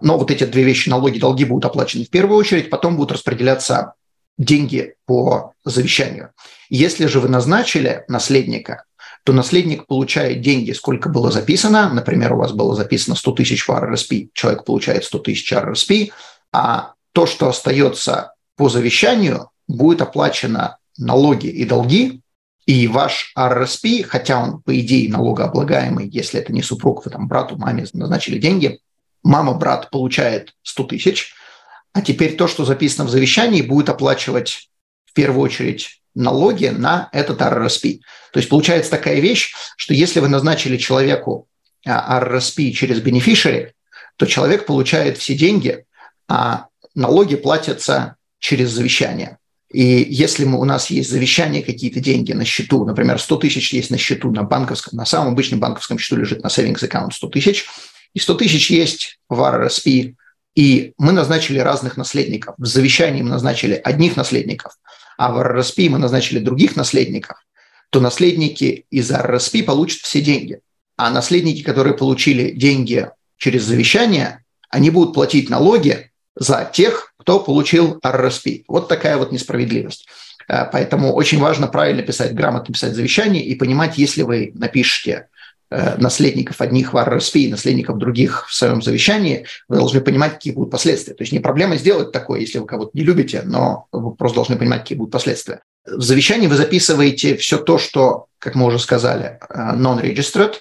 но 0.00 0.18
вот 0.18 0.30
эти 0.30 0.44
две 0.44 0.64
вещи, 0.64 0.88
налоги, 0.88 1.18
долги 1.18 1.44
будут 1.44 1.64
оплачены 1.64 2.04
в 2.04 2.10
первую 2.10 2.36
очередь, 2.36 2.68
потом 2.68 2.96
будут 2.96 3.12
распределяться 3.12 3.94
деньги 4.38 4.94
по 5.06 5.52
завещанию. 5.64 6.30
Если 6.68 7.06
же 7.06 7.20
вы 7.20 7.28
назначили 7.28 8.04
наследника, 8.08 8.84
то 9.24 9.32
наследник 9.32 9.86
получает 9.86 10.42
деньги, 10.42 10.72
сколько 10.72 11.08
было 11.08 11.30
записано. 11.30 11.88
Например, 11.92 12.34
у 12.34 12.38
вас 12.38 12.52
было 12.52 12.74
записано 12.74 13.16
100 13.16 13.32
тысяч 13.32 13.66
в 13.66 13.70
RRSP, 13.70 14.28
человек 14.34 14.64
получает 14.64 15.04
100 15.04 15.18
тысяч 15.20 15.52
RRSP, 15.52 16.10
а 16.52 16.92
то, 17.12 17.26
что 17.26 17.48
остается 17.48 18.34
по 18.56 18.68
завещанию, 18.68 19.50
будет 19.66 20.02
оплачено 20.02 20.76
налоги 20.98 21.46
и 21.46 21.64
долги, 21.64 22.20
и 22.66 22.86
ваш 22.86 23.32
RRSP, 23.36 24.04
хотя 24.04 24.42
он, 24.42 24.62
по 24.62 24.78
идее, 24.78 25.10
налогооблагаемый, 25.10 26.08
если 26.08 26.40
это 26.40 26.52
не 26.52 26.62
супруг, 26.62 27.04
вы 27.04 27.10
там 27.10 27.28
брату, 27.28 27.56
маме 27.56 27.86
назначили 27.92 28.38
деньги, 28.38 28.80
мама, 29.22 29.54
брат 29.54 29.90
получает 29.90 30.54
100 30.62 30.84
тысяч, 30.84 31.34
а 31.94 32.02
теперь 32.02 32.36
то, 32.36 32.48
что 32.48 32.64
записано 32.64 33.06
в 33.06 33.10
завещании, 33.10 33.62
будет 33.62 33.88
оплачивать 33.88 34.68
в 35.06 35.14
первую 35.14 35.42
очередь 35.42 36.00
налоги 36.14 36.66
на 36.66 37.08
этот 37.12 37.40
RRSP. 37.40 38.00
То 38.32 38.40
есть 38.40 38.48
получается 38.48 38.90
такая 38.90 39.20
вещь, 39.20 39.54
что 39.76 39.94
если 39.94 40.18
вы 40.18 40.28
назначили 40.28 40.76
человеку 40.76 41.48
а, 41.86 42.20
RRSP 42.20 42.72
через 42.72 43.00
beneficiary, 43.00 43.70
то 44.16 44.26
человек 44.26 44.66
получает 44.66 45.18
все 45.18 45.34
деньги, 45.34 45.84
а 46.28 46.66
налоги 46.96 47.36
платятся 47.36 48.16
через 48.40 48.70
завещание. 48.70 49.38
И 49.72 50.06
если 50.08 50.44
мы, 50.44 50.60
у 50.60 50.64
нас 50.64 50.90
есть 50.90 51.10
завещание, 51.10 51.62
какие-то 51.62 52.00
деньги 52.00 52.32
на 52.32 52.44
счету, 52.44 52.84
например, 52.84 53.20
100 53.20 53.36
тысяч 53.36 53.72
есть 53.72 53.90
на 53.90 53.98
счету 53.98 54.32
на 54.32 54.42
банковском, 54.42 54.96
на 54.96 55.06
самом 55.06 55.32
обычном 55.32 55.60
банковском 55.60 55.98
счету 55.98 56.16
лежит 56.16 56.42
на 56.42 56.48
savings 56.48 56.84
аккаунт 56.84 57.14
100 57.14 57.28
тысяч, 57.28 57.66
и 58.14 58.18
100 58.18 58.34
тысяч 58.34 58.70
есть 58.70 59.18
в 59.28 59.40
RRSP, 59.40 60.14
и 60.54 60.92
мы 60.98 61.12
назначили 61.12 61.58
разных 61.58 61.96
наследников. 61.96 62.54
В 62.58 62.66
завещании 62.66 63.22
мы 63.22 63.30
назначили 63.30 63.74
одних 63.74 64.16
наследников, 64.16 64.76
а 65.18 65.32
в 65.32 65.38
RRSP 65.38 65.90
мы 65.90 65.98
назначили 65.98 66.38
других 66.38 66.76
наследников, 66.76 67.38
то 67.90 68.00
наследники 68.00 68.86
из 68.90 69.10
RRSP 69.10 69.64
получат 69.64 70.02
все 70.02 70.20
деньги. 70.20 70.60
А 70.96 71.10
наследники, 71.10 71.62
которые 71.62 71.96
получили 71.96 72.50
деньги 72.50 73.10
через 73.36 73.64
завещание, 73.64 74.44
они 74.70 74.90
будут 74.90 75.14
платить 75.14 75.50
налоги 75.50 76.10
за 76.36 76.68
тех, 76.72 77.14
кто 77.18 77.40
получил 77.40 77.98
RRSP. 78.04 78.64
Вот 78.68 78.88
такая 78.88 79.16
вот 79.16 79.32
несправедливость. 79.32 80.06
Э, 80.48 80.64
поэтому 80.70 81.12
очень 81.12 81.40
важно 81.40 81.66
правильно 81.66 82.02
писать, 82.02 82.34
грамотно 82.34 82.72
писать 82.72 82.94
завещание 82.94 83.44
и 83.44 83.54
понимать, 83.54 83.98
если 83.98 84.22
вы 84.22 84.52
напишете 84.54 85.28
наследников 85.98 86.60
одних 86.60 86.92
в 86.92 86.98
и 87.34 87.48
наследников 87.48 87.98
других 87.98 88.48
в 88.48 88.54
своем 88.54 88.82
завещании, 88.82 89.46
вы 89.68 89.76
должны 89.76 90.00
понимать, 90.00 90.34
какие 90.34 90.52
будут 90.52 90.70
последствия. 90.70 91.14
То 91.14 91.22
есть 91.22 91.32
не 91.32 91.40
проблема 91.40 91.76
сделать 91.76 92.12
такое, 92.12 92.40
если 92.40 92.58
вы 92.58 92.66
кого-то 92.66 92.90
не 92.94 93.02
любите, 93.02 93.42
но 93.44 93.86
вы 93.92 94.14
просто 94.14 94.36
должны 94.36 94.56
понимать, 94.56 94.82
какие 94.82 94.98
будут 94.98 95.12
последствия. 95.12 95.60
В 95.86 96.02
завещании 96.02 96.46
вы 96.46 96.56
записываете 96.56 97.36
все 97.36 97.58
то, 97.58 97.78
что, 97.78 98.26
как 98.38 98.54
мы 98.54 98.66
уже 98.66 98.78
сказали, 98.78 99.38
э, 99.48 99.54
non-registered, 99.74 100.54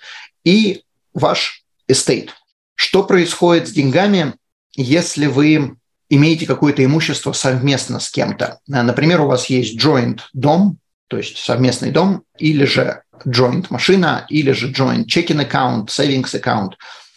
и 0.44 0.82
ваш 1.14 1.64
estate. 1.90 2.30
Что 2.76 3.04
происходит 3.04 3.68
с 3.68 3.72
деньгами, 3.72 4.34
если 4.76 5.28
вы 5.28 5.78
имеете 6.10 6.46
какое-то 6.46 6.84
имущество 6.84 7.32
совместно 7.32 8.00
с 8.00 8.10
кем-то? 8.10 8.60
Э, 8.68 8.82
например, 8.82 9.22
у 9.22 9.28
вас 9.28 9.46
есть 9.46 9.80
joint 9.80 10.20
дом, 10.34 10.78
то 11.08 11.18
есть 11.18 11.38
совместный 11.38 11.92
дом, 11.92 12.24
или 12.38 12.66
же 12.66 13.03
joint 13.26 13.68
машина, 13.70 14.26
или 14.30 14.52
же 14.52 14.72
joint 14.72 15.06
checking 15.06 15.48
account, 15.48 15.88
savings 15.88 16.34
account. 16.34 16.72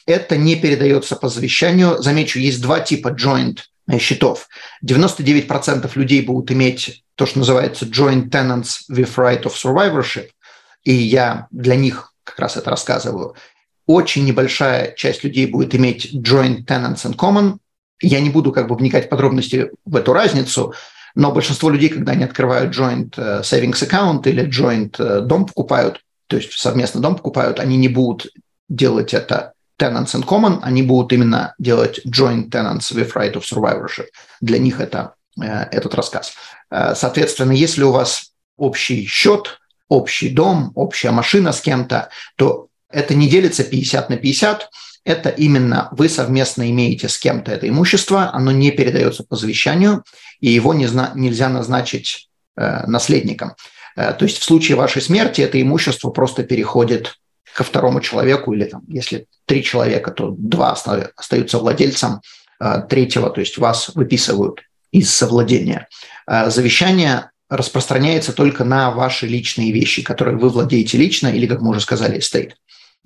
Это 0.06 0.36
не 0.36 0.56
передается 0.56 1.16
по 1.16 1.28
завещанию. 1.28 2.00
Замечу, 2.02 2.38
есть 2.38 2.62
два 2.62 2.80
типа 2.80 3.08
joint 3.08 3.58
счетов. 3.98 4.48
99% 4.84 5.90
людей 5.94 6.22
будут 6.22 6.50
иметь 6.50 7.04
то, 7.14 7.26
что 7.26 7.38
называется 7.38 7.86
joint 7.86 8.28
tenants 8.30 8.82
with 8.90 9.14
right 9.16 9.42
of 9.42 9.54
survivorship, 9.54 10.28
и 10.84 10.92
я 10.92 11.46
для 11.50 11.76
них 11.76 12.12
как 12.24 12.38
раз 12.38 12.56
это 12.56 12.70
рассказываю. 12.70 13.34
Очень 13.86 14.24
небольшая 14.24 14.92
часть 14.92 15.24
людей 15.24 15.46
будет 15.46 15.74
иметь 15.74 16.12
joint 16.14 16.64
tenants 16.66 17.04
in 17.06 17.14
common. 17.14 17.58
Я 18.00 18.20
не 18.20 18.30
буду 18.30 18.52
как 18.52 18.68
бы 18.68 18.76
вникать 18.76 19.06
в 19.06 19.08
подробности 19.08 19.70
в 19.84 19.96
эту 19.96 20.12
разницу, 20.12 20.74
но 21.16 21.32
большинство 21.32 21.70
людей, 21.70 21.88
когда 21.88 22.12
они 22.12 22.24
открывают 22.24 22.76
joint 22.76 23.14
э, 23.16 23.40
savings 23.40 23.82
account 23.82 24.28
или 24.28 24.46
joint 24.46 24.94
э, 24.98 25.22
дом 25.22 25.46
покупают, 25.46 26.02
то 26.26 26.36
есть 26.36 26.52
совместно 26.52 27.00
дом 27.00 27.16
покупают, 27.16 27.58
они 27.58 27.78
не 27.78 27.88
будут 27.88 28.30
делать 28.68 29.14
это 29.14 29.54
tenants 29.80 30.14
in 30.14 30.24
common, 30.24 30.58
они 30.62 30.82
будут 30.82 31.14
именно 31.14 31.54
делать 31.58 32.00
joint 32.06 32.50
tenants 32.50 32.92
with 32.92 33.14
right 33.14 33.32
of 33.32 33.44
survivorship. 33.44 34.08
Для 34.42 34.58
них 34.58 34.78
это 34.78 35.14
э, 35.40 35.46
этот 35.72 35.94
рассказ. 35.94 36.34
Соответственно, 36.70 37.52
если 37.52 37.84
у 37.84 37.92
вас 37.92 38.32
общий 38.58 39.06
счет, 39.06 39.58
общий 39.88 40.28
дом, 40.28 40.72
общая 40.74 41.12
машина 41.12 41.52
с 41.52 41.60
кем-то, 41.60 42.10
то 42.36 42.66
это 42.90 43.14
не 43.14 43.28
делится 43.28 43.64
50 43.64 44.10
на 44.10 44.16
50, 44.16 44.68
это 45.06 45.28
именно 45.28 45.88
вы 45.92 46.08
совместно 46.08 46.68
имеете 46.70 47.08
с 47.08 47.16
кем-то 47.16 47.52
это 47.52 47.68
имущество, 47.68 48.30
оно 48.34 48.50
не 48.50 48.72
передается 48.72 49.22
по 49.22 49.36
завещанию, 49.36 50.02
и 50.40 50.50
его 50.50 50.74
не 50.74 50.88
нельзя 51.14 51.48
назначить 51.48 52.28
э, 52.56 52.86
наследником. 52.86 53.54
Э, 53.94 54.12
то 54.12 54.24
есть 54.24 54.38
в 54.38 54.44
случае 54.44 54.76
вашей 54.76 55.00
смерти 55.00 55.40
это 55.42 55.62
имущество 55.62 56.10
просто 56.10 56.42
переходит 56.42 57.14
ко 57.54 57.62
второму 57.62 58.00
человеку, 58.00 58.52
или 58.52 58.64
там, 58.64 58.82
если 58.88 59.26
три 59.46 59.62
человека, 59.62 60.10
то 60.10 60.34
два 60.36 60.72
остаются 60.72 61.58
владельцем 61.58 62.20
э, 62.60 62.82
третьего, 62.88 63.30
то 63.30 63.40
есть 63.40 63.58
вас 63.58 63.90
выписывают 63.94 64.60
из 64.90 65.14
совладения. 65.14 65.88
Э, 66.26 66.50
завещание 66.50 67.30
распространяется 67.48 68.32
только 68.32 68.64
на 68.64 68.90
ваши 68.90 69.28
личные 69.28 69.70
вещи, 69.70 70.02
которые 70.02 70.36
вы 70.36 70.48
владеете 70.48 70.98
лично, 70.98 71.28
или, 71.28 71.46
как 71.46 71.60
мы 71.60 71.70
уже 71.70 71.80
сказали, 71.80 72.18
estate. 72.18 72.54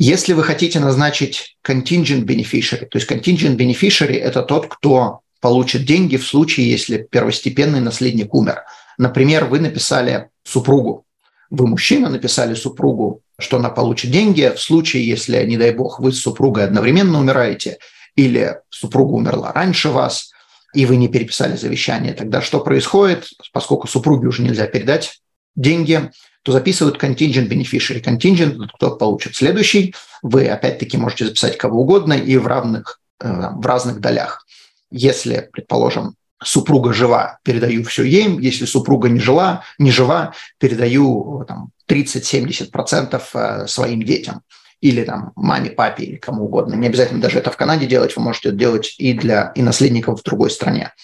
Если 0.03 0.33
вы 0.33 0.45
хотите 0.45 0.81
назначить 0.81 1.59
contingent 1.63 2.25
beneficiary, 2.25 2.87
то 2.87 2.97
есть 2.97 3.07
contingent 3.07 3.59
beneficiary– 3.59 4.15
это 4.19 4.41
тот, 4.41 4.67
кто 4.67 5.21
получит 5.43 5.85
деньги 5.85 6.17
в 6.17 6.27
случае, 6.27 6.71
если 6.71 7.03
первостепенный 7.03 7.83
наследник 7.83 8.33
умер. 8.33 8.63
Например, 8.97 9.45
вы 9.45 9.61
написали 9.61 10.31
супругу, 10.43 11.05
вы 11.51 11.67
мужчина, 11.67 12.09
написали 12.09 12.55
супругу, 12.55 13.21
что 13.39 13.59
она 13.59 13.69
получит 13.69 14.11
деньги 14.11 14.51
в 14.57 14.59
случае, 14.59 15.07
если, 15.07 15.45
не 15.45 15.59
дай 15.59 15.75
бог, 15.75 16.01
вы 16.01 16.13
с 16.13 16.21
супругой 16.23 16.65
одновременно 16.65 17.19
умираете 17.19 17.77
или 18.17 18.57
супруга 18.71 19.13
умерла 19.13 19.53
раньше 19.53 19.91
вас, 19.91 20.33
и 20.73 20.87
вы 20.87 20.97
не 20.97 21.09
переписали 21.09 21.57
завещание, 21.57 22.15
тогда 22.15 22.41
что 22.41 22.61
происходит? 22.61 23.29
Поскольку 23.53 23.87
супруге 23.87 24.29
уже 24.29 24.41
нельзя 24.41 24.67
передать 24.67 25.21
деньги, 25.57 26.11
то 26.43 26.53
записывают 26.53 27.03
contingent 27.03 27.49
beneficiary. 27.49 28.03
Contingent– 28.03 28.69
кто 28.75 28.97
получит 28.97 29.37
следующий. 29.37 29.95
Вы 30.23 30.49
опять-таки 30.49 30.97
можете 30.97 31.27
записать 31.27 31.59
кого 31.59 31.83
угодно 31.83 32.15
и 32.15 32.37
в 32.37 32.47
равных, 32.47 33.01
э, 33.21 33.51
в 33.55 33.65
разных 33.67 34.01
долях. 34.01 34.47
Если, 34.91 35.49
предположим, 35.53 36.15
супруга 36.43 36.93
жива, 36.93 37.39
передаю 37.45 37.85
все 37.85 38.05
ей. 38.05 38.39
Если 38.41 38.65
супруга 38.65 39.09
не 39.09 39.21
жила, 39.21 39.65
не 39.79 39.91
жива, 39.91 40.33
передаю 40.59 41.45
там, 41.47 41.71
30-70% 41.89 43.23
э, 43.35 43.67
своим 43.67 44.03
детям 44.03 44.43
или 44.81 45.05
там 45.05 45.33
маме, 45.37 45.69
папе 45.69 46.05
или 46.05 46.17
кому 46.17 46.47
угодно. 46.47 46.75
Не 46.75 46.87
обязательно 46.87 47.21
даже 47.21 47.39
это 47.39 47.51
в 47.51 47.57
Канаде 47.59 47.85
делать, 47.85 48.17
вы 48.17 48.23
можете 48.23 48.49
это 48.49 48.57
делать 48.57 48.95
и 48.97 49.13
для 49.13 49.53
и 49.55 49.61
наследников 49.61 50.21
в 50.21 50.25
другой 50.25 50.51
стране. 50.51 50.95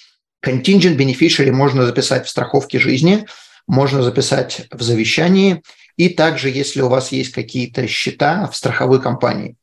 Contingent 0.43 0.97
beneficiary 0.97 1.53
можно 1.53 1.85
записать 1.85 2.25
в 2.25 2.31
страховке 2.31 2.79
жизни– 2.79 3.27
можно 3.67 4.03
записать 4.03 4.67
в 4.71 4.83
завещании. 4.83 5.63
И 5.97 6.11
также, 6.11 6.51
если 6.51 6.83
у 6.83 6.89
вас 6.89 7.13
есть 7.13 7.33
какие-то 7.33 7.87
счета 7.87 8.49
в 8.49 8.57
страховой 8.57 9.01
компании, 9.01 9.57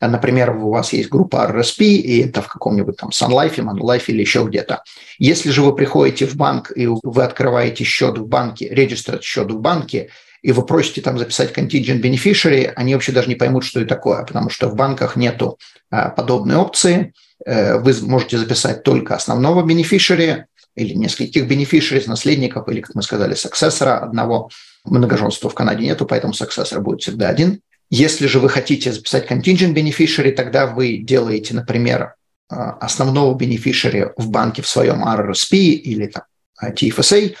например, 0.00 0.56
у 0.56 0.70
вас 0.70 0.92
есть 0.92 1.08
группа 1.08 1.48
RSP, 1.50 1.84
и 1.84 2.22
это 2.22 2.42
в 2.42 2.48
каком-нибудь 2.48 2.96
там 2.96 3.10
Sun 3.10 3.30
Life, 3.30 3.56
Manulife 3.56 4.04
или 4.06 4.20
еще 4.20 4.44
где-то. 4.44 4.82
Если 5.18 5.50
же 5.50 5.62
вы 5.62 5.74
приходите 5.74 6.26
в 6.26 6.36
банк, 6.36 6.72
и 6.74 6.86
вы 6.86 7.24
открываете 7.24 7.84
счет 7.84 8.18
в 8.18 8.26
банке, 8.26 8.72
registered 8.72 9.22
счет 9.22 9.50
в 9.50 9.60
банке, 9.60 10.10
и 10.42 10.50
вы 10.50 10.66
просите 10.66 11.00
там 11.00 11.18
записать 11.18 11.56
contingent 11.56 12.00
beneficiary, 12.00 12.72
они 12.74 12.94
вообще 12.94 13.12
даже 13.12 13.28
не 13.28 13.36
поймут, 13.36 13.64
что 13.64 13.80
это 13.80 13.90
такое, 13.90 14.24
потому 14.24 14.50
что 14.50 14.68
в 14.68 14.74
банках 14.74 15.14
нету 15.14 15.58
а, 15.90 16.10
подобной 16.10 16.56
опции. 16.56 17.12
Э, 17.44 17.78
вы 17.78 17.94
можете 18.02 18.38
записать 18.38 18.82
только 18.82 19.14
основного 19.14 19.64
beneficiary, 19.66 20.44
или 20.74 20.94
нескольких 20.94 21.46
бенефишерис, 21.46 22.06
наследников, 22.06 22.68
или, 22.68 22.80
как 22.80 22.94
мы 22.94 23.02
сказали, 23.02 23.34
саксессора 23.34 23.98
одного. 23.98 24.50
Многоженства 24.84 25.48
в 25.48 25.54
Канаде 25.54 25.84
нету, 25.84 26.06
поэтому 26.06 26.34
саксессор 26.34 26.80
будет 26.80 27.02
всегда 27.02 27.28
один. 27.28 27.60
Если 27.90 28.26
же 28.26 28.40
вы 28.40 28.48
хотите 28.48 28.92
записать 28.92 29.30
contingent 29.30 29.74
beneficiary, 29.74 30.32
тогда 30.32 30.66
вы 30.66 30.96
делаете, 30.96 31.54
например, 31.54 32.14
а, 32.48 32.72
основного 32.80 33.34
бенефишери 33.34 34.06
в 34.16 34.30
банке 34.30 34.62
в 34.62 34.68
своем 34.68 35.04
RRSP 35.04 35.56
или 35.56 36.06
там, 36.06 36.24
TFSA, 36.62 37.34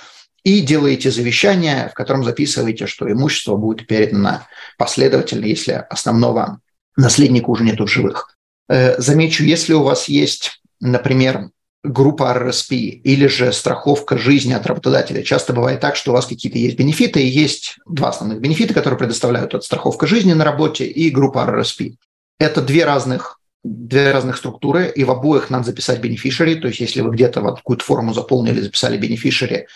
и 0.44 0.60
делаете 0.60 1.10
завещание, 1.10 1.88
в 1.88 1.94
котором 1.94 2.24
записываете, 2.24 2.86
что 2.86 3.10
имущество 3.10 3.56
будет 3.56 3.86
передано 3.86 4.46
последовательно, 4.76 5.44
если 5.44 5.84
основного 5.88 6.60
наследника 6.96 7.48
уже 7.50 7.64
нету 7.64 7.86
в 7.86 7.90
живых. 7.90 8.36
Э, 8.68 9.00
замечу, 9.00 9.44
если 9.44 9.72
у 9.72 9.82
вас 9.82 10.08
есть, 10.08 10.60
например, 10.80 11.50
группа 11.84 12.32
RSP 12.36 12.76
или 12.76 13.26
же 13.26 13.52
страховка 13.52 14.16
жизни 14.16 14.52
от 14.52 14.66
работодателя. 14.66 15.22
Часто 15.22 15.52
бывает 15.52 15.80
так, 15.80 15.96
что 15.96 16.12
у 16.12 16.14
вас 16.14 16.26
какие-то 16.26 16.58
есть 16.58 16.76
бенефиты, 16.76 17.22
и 17.22 17.26
есть 17.26 17.78
два 17.86 18.10
основных 18.10 18.40
бенефита, 18.40 18.72
которые 18.74 18.98
предоставляют 18.98 19.54
от 19.54 19.64
страховка 19.64 20.06
жизни 20.06 20.32
на 20.32 20.44
работе 20.44 20.84
и 20.86 21.10
группа 21.10 21.38
RSP. 21.38 21.94
Это 22.38 22.62
две 22.62 22.84
разных 22.84 23.38
две 23.64 24.10
разных 24.10 24.38
структуры, 24.38 24.92
и 24.94 25.04
в 25.04 25.10
обоих 25.10 25.48
надо 25.48 25.66
записать 25.66 26.00
beneficiary, 26.00 26.56
то 26.56 26.66
есть 26.66 26.80
если 26.80 27.00
вы 27.00 27.12
где-то 27.12 27.40
вот 27.40 27.58
какую-то 27.58 27.84
форму 27.84 28.12
заполнили, 28.12 28.60
записали 28.60 28.98
beneficiary, 28.98 29.66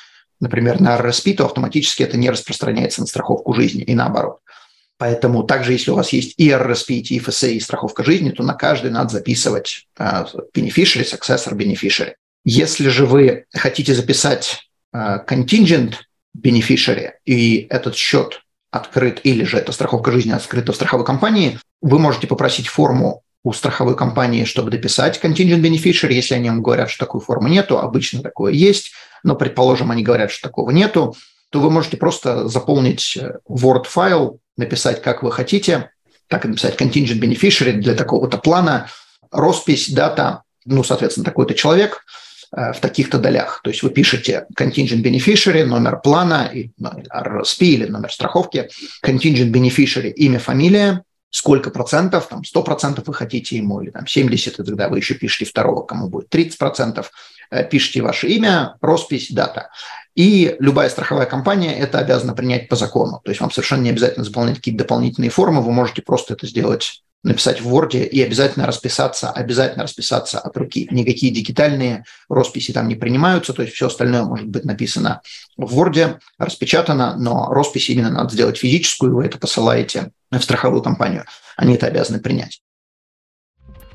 например, 0.41 0.81
на 0.81 0.99
RSP, 0.99 1.35
то 1.35 1.47
автоматически 1.47 2.03
это 2.03 2.17
не 2.17 2.31
распространяется 2.31 3.01
на 3.01 3.07
страховку 3.07 3.55
жизни 3.55 3.83
и 3.83 3.95
наоборот. 3.95 4.41
Поэтому 4.99 5.43
также, 5.43 5.73
если 5.73 5.91
у 5.91 5.95
вас 5.95 6.13
есть 6.13 6.35
и 6.39 6.49
RSP, 6.49 6.95
и 6.95 7.19
TFSA, 7.19 7.53
и 7.53 7.61
страховка 7.61 8.03
жизни, 8.03 8.31
то 8.31 8.43
на 8.43 8.55
каждый 8.55 8.91
надо 8.91 9.11
записывать 9.11 9.87
uh, 9.99 10.27
beneficiary, 10.55 11.05
successor 11.05 11.53
beneficiary. 11.53 12.15
Если 12.45 12.89
же 12.89 13.05
вы 13.05 13.45
хотите 13.53 13.95
записать 13.95 14.71
uh, 14.95 15.27
contingent 15.27 15.95
beneficiary, 16.37 17.13
и 17.27 17.67
этот 17.69 17.95
счет 17.95 18.43
открыт, 18.71 19.21
или 19.25 19.45
же 19.45 19.59
эта 19.59 19.73
страховка 19.73 20.13
жизни 20.13 20.33
открыта 20.33 20.73
в 20.73 20.77
страховой 20.77 21.05
компании, 21.05 21.59
вы 21.83 21.99
можете 21.99 22.27
попросить 22.27 22.69
форму 22.69 23.23
у 23.45 23.53
страховой 23.53 23.97
компании, 23.97 24.45
чтобы 24.45 24.71
дописать 24.71 25.21
contingent 25.23 25.61
beneficiary. 25.61 26.15
Если 26.15 26.35
они 26.35 26.49
вам 26.49 26.63
говорят, 26.63 26.91
что 26.91 27.05
такой 27.05 27.21
формы 27.21 27.51
нету, 27.51 27.79
обычно 27.79 28.23
такое 28.23 28.53
есть, 28.53 28.93
но, 29.23 29.37
предположим, 29.37 29.91
они 29.91 30.03
говорят, 30.03 30.31
что 30.31 30.49
такого 30.49 30.71
нету, 30.71 31.15
то 31.51 31.61
вы 31.61 31.71
можете 31.71 31.97
просто 31.97 32.49
заполнить 32.49 33.17
э, 33.17 33.39
Word-файл, 33.49 34.41
написать, 34.57 35.03
как 35.03 35.23
вы 35.23 35.33
хотите, 35.33 35.91
так 36.29 36.45
и 36.45 36.49
написать 36.49 36.81
contingent 36.81 37.21
beneficiary 37.21 37.73
для 37.73 37.95
такого-то 37.95 38.39
плана, 38.39 38.89
роспись, 39.31 39.91
дата, 39.91 40.43
ну, 40.65 40.83
соответственно, 40.83 41.25
такой-то 41.25 41.55
человек 41.55 42.05
э, 42.53 42.73
в 42.73 42.81
таких-то 42.81 43.19
долях. 43.19 43.61
То 43.63 43.71
есть 43.71 43.83
вы 43.83 43.91
пишете 43.91 44.47
contingent 44.59 45.03
beneficiary, 45.03 45.65
номер 45.65 46.01
плана, 46.01 46.51
ну, 46.79 46.91
RSP 47.15 47.61
или 47.61 47.87
номер 47.87 48.13
страховки, 48.13 48.69
contingent 49.05 49.53
beneficiary, 49.53 50.11
имя, 50.11 50.39
фамилия, 50.39 51.03
сколько 51.31 51.71
процентов, 51.71 52.29
там 52.29 52.45
100 52.45 52.63
процентов 52.63 53.07
вы 53.07 53.15
хотите 53.15 53.57
ему, 53.57 53.81
или 53.83 53.91
там 53.91 54.07
70, 54.07 54.59
и 54.59 54.63
тогда 54.65 54.89
вы 54.89 54.99
еще 54.99 55.15
пишете 55.15 55.45
второго, 55.45 55.83
кому 55.83 56.09
будет 56.09 56.29
30 56.31 56.59
процентов, 56.59 57.13
э, 57.51 57.63
пишите 57.69 58.03
ваше 58.03 58.29
имя, 58.29 58.77
роспись, 58.81 59.31
дата. 59.31 59.69
И 60.17 60.57
любая 60.59 60.89
страховая 60.89 61.27
компания 61.27 61.79
это 61.79 61.99
обязана 61.99 62.33
принять 62.33 62.69
по 62.69 62.75
закону. 62.75 63.21
То 63.23 63.31
есть 63.31 63.41
вам 63.41 63.51
совершенно 63.51 63.83
не 63.83 63.91
обязательно 63.91 64.25
заполнять 64.25 64.57
какие-то 64.57 64.83
дополнительные 64.85 65.31
формы, 65.31 65.63
вы 65.63 65.73
можете 65.73 66.03
просто 66.03 66.35
это 66.35 66.47
сделать 66.47 67.03
написать 67.23 67.61
в 67.61 67.75
Word 67.75 67.97
и 68.07 68.23
обязательно 68.23 68.67
расписаться, 68.67 69.31
обязательно 69.31 69.83
расписаться 69.83 70.39
от 70.39 70.57
руки. 70.57 70.89
Никакие 70.91 71.33
дигитальные 71.33 72.05
росписи 72.29 72.73
там 72.73 72.89
не 72.89 72.95
принимаются, 72.95 73.53
то 73.53 73.63
есть 73.63 73.75
все 73.75 73.89
остальное 73.89 74.23
может 74.23 74.47
быть 74.47 74.65
написано 74.65 75.21
в 75.57 75.79
Word, 75.79 76.19
распечатано, 76.39 77.17
но 77.19 77.49
роспись 77.51 77.91
именно 77.91 78.11
надо 78.11 78.33
сделать 78.33 78.57
физическую, 78.57 79.15
вы 79.15 79.27
это 79.27 79.39
посылаете 79.39 80.13
в 80.31 80.41
страховую 80.41 80.83
компанию. 80.83 81.25
Они 81.57 81.75
это 81.75 81.87
обязаны 81.87 82.21
принять. 82.21 82.61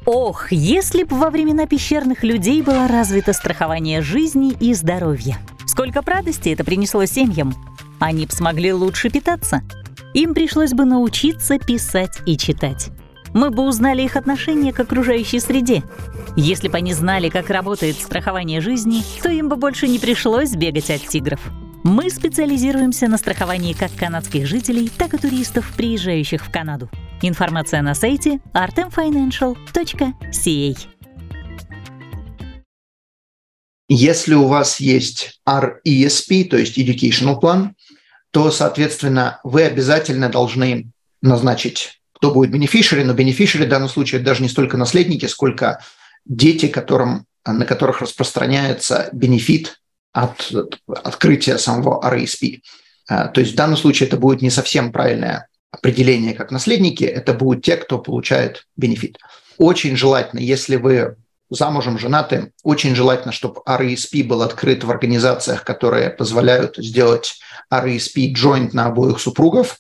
Ох, 0.06 0.52
если 0.52 1.04
бы 1.04 1.16
во 1.16 1.30
времена 1.30 1.68
пещерных 1.68 2.24
людей 2.24 2.62
было 2.62 2.88
развито 2.88 3.34
страхование 3.34 4.02
жизни 4.02 4.52
и 4.60 4.74
здоровья. 4.74 5.38
Сколько 5.66 6.02
радости 6.02 6.50
это 6.50 6.64
принесло 6.64 7.06
семьям. 7.06 7.54
Они 8.00 8.26
бы 8.26 8.32
смогли 8.32 8.74
лучше 8.74 9.10
питаться. 9.10 9.62
Им 10.14 10.34
пришлось 10.34 10.74
бы 10.74 10.86
научиться 10.86 11.60
писать 11.60 12.20
и 12.26 12.36
читать 12.36 12.92
мы 13.34 13.50
бы 13.50 13.64
узнали 13.64 14.02
их 14.02 14.16
отношение 14.16 14.74
к 14.74 14.80
окружающей 14.80 15.40
среде. 15.40 15.84
Если 16.36 16.68
бы 16.68 16.78
они 16.78 16.94
знали, 16.94 17.30
как 17.30 17.50
работает 17.50 17.98
страхование 17.98 18.62
жизни, 18.62 19.04
то 19.22 19.30
им 19.30 19.50
бы 19.50 19.56
больше 19.56 19.88
не 19.88 20.00
пришлось 20.00 20.52
бегать 20.52 20.90
от 20.90 21.08
тигров. 21.08 21.40
Мы 21.84 22.12
специализируемся 22.12 23.08
на 23.08 23.18
страховании 23.18 23.74
как 23.74 23.92
канадских 23.96 24.46
жителей, 24.46 24.88
так 24.88 25.16
и 25.16 25.18
туристов, 25.18 25.74
приезжающих 25.76 26.46
в 26.46 26.52
Канаду. 26.52 26.92
Информация 27.24 27.82
на 27.82 27.96
сайте 27.96 28.40
artemfinancial.ca. 28.54 30.78
Если 33.90 34.36
у 34.36 34.46
вас 34.46 34.80
есть 34.80 35.42
RESP, 35.50 36.46
то 36.46 36.58
есть 36.58 36.78
Educational 36.78 37.42
Plan, 37.42 37.72
то, 38.30 38.52
соответственно, 38.52 39.40
вы 39.44 39.64
обязательно 39.64 40.30
должны 40.30 40.92
назначить 41.22 41.98
кто 42.14 42.32
будет 42.32 42.52
бенефишери, 42.52 43.04
но 43.04 43.14
бенефишери 43.14 43.66
в 43.66 43.70
данном 43.70 43.90
случае 43.90 44.22
даже 44.22 44.44
не 44.44 44.50
столько 44.50 44.78
наследники, 44.78 45.26
сколько 45.26 45.84
дети, 46.26 46.68
которым, 46.68 47.26
на 47.44 47.66
которых 47.66 48.02
распространяется 48.02 49.10
бенефит 49.12 49.81
от 50.12 50.52
открытия 51.04 51.58
самого 51.58 52.02
RSP. 52.04 52.62
А, 53.08 53.28
то 53.28 53.42
есть 53.42 53.54
в 53.54 53.56
данном 53.56 53.78
случае 53.78 54.08
это 54.08 54.18
будет 54.18 54.42
не 54.42 54.50
совсем 54.50 54.92
правильное 54.92 55.48
определение 55.72 56.34
как 56.34 56.52
наследники, 56.52 57.04
это 57.04 57.34
будут 57.34 57.64
те, 57.64 57.78
кто 57.78 57.98
получает 57.98 58.66
бенефит. 58.76 59.18
Очень 59.58 59.96
желательно, 59.96 60.40
если 60.40 60.76
вы 60.76 61.16
замужем, 61.50 62.00
женаты, 62.00 62.52
очень 62.64 62.96
желательно, 62.96 63.32
чтобы 63.32 63.62
RESP 63.68 64.24
был 64.24 64.42
открыт 64.42 64.84
в 64.84 64.92
организациях, 64.92 65.64
которые 65.64 66.10
позволяют 66.10 66.78
сделать 66.78 67.40
RESP 67.72 68.34
joint 68.34 68.70
на 68.74 68.88
обоих 68.88 69.20
супругов. 69.20 69.78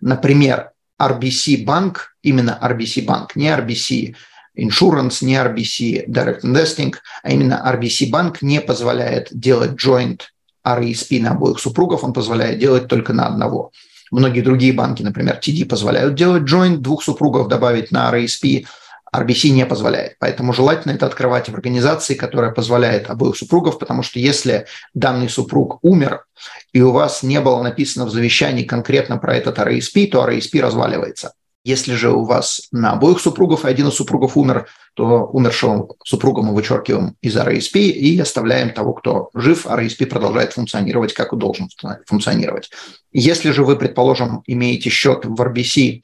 Например, 0.00 0.70
RBC 1.00 1.64
банк, 1.64 2.16
именно 2.22 2.58
RBC 2.60 3.04
банк, 3.04 3.36
не 3.36 3.48
RBC 3.48 4.14
Insurance, 4.58 5.24
не 5.24 5.36
RBC 5.36 6.06
Direct 6.08 6.42
Investing, 6.42 6.94
а 7.22 7.30
именно 7.30 7.62
RBC 7.66 8.10
банк 8.10 8.42
не 8.42 8.60
позволяет 8.60 9.28
делать 9.30 9.72
joint 9.72 10.20
RESP 10.66 11.20
на 11.20 11.32
обоих 11.32 11.58
супругов, 11.58 12.04
он 12.04 12.12
позволяет 12.12 12.58
делать 12.58 12.88
только 12.88 13.12
на 13.12 13.26
одного. 13.26 13.72
Многие 14.10 14.42
другие 14.42 14.72
банки, 14.72 15.02
например, 15.02 15.40
TD, 15.42 15.64
позволяют 15.64 16.14
делать 16.14 16.42
joint, 16.42 16.76
двух 16.76 17.02
супругов 17.02 17.48
добавить 17.48 17.90
на 17.90 18.12
RESP, 18.12 18.66
RBC 19.14 19.50
не 19.50 19.66
позволяет. 19.66 20.16
Поэтому 20.18 20.52
желательно 20.54 20.92
это 20.92 21.06
открывать 21.06 21.48
в 21.48 21.54
организации, 21.54 22.14
которая 22.14 22.50
позволяет 22.50 23.10
обоих 23.10 23.36
супругов, 23.36 23.78
потому 23.78 24.02
что 24.02 24.18
если 24.18 24.66
данный 24.94 25.28
супруг 25.28 25.78
умер, 25.82 26.24
и 26.72 26.80
у 26.80 26.92
вас 26.92 27.22
не 27.22 27.40
было 27.40 27.62
написано 27.62 28.06
в 28.06 28.10
завещании 28.10 28.64
конкретно 28.64 29.18
про 29.18 29.36
этот 29.36 29.58
RSP, 29.58 30.08
то 30.10 30.26
RSP 30.26 30.60
разваливается. 30.60 31.34
Если 31.64 31.94
же 31.94 32.10
у 32.10 32.24
вас 32.24 32.68
на 32.72 32.92
обоих 32.92 33.20
супругов, 33.20 33.64
один 33.64 33.88
из 33.88 33.94
супругов 33.94 34.36
умер, 34.36 34.66
то 34.94 35.26
умершего 35.26 35.88
супруга 36.04 36.42
мы 36.42 36.54
вычеркиваем 36.54 37.16
из 37.20 37.36
RSP 37.36 37.78
и 37.78 38.18
оставляем 38.18 38.70
того, 38.70 38.94
кто 38.94 39.30
жив, 39.34 39.66
RSP 39.66 40.06
продолжает 40.06 40.52
функционировать, 40.52 41.14
как 41.14 41.32
и 41.32 41.36
должен 41.36 41.68
функционировать. 42.06 42.70
Если 43.12 43.50
же 43.52 43.64
вы, 43.64 43.76
предположим, 43.76 44.42
имеете 44.46 44.90
счет 44.90 45.24
в 45.24 45.40
RBC 45.40 46.02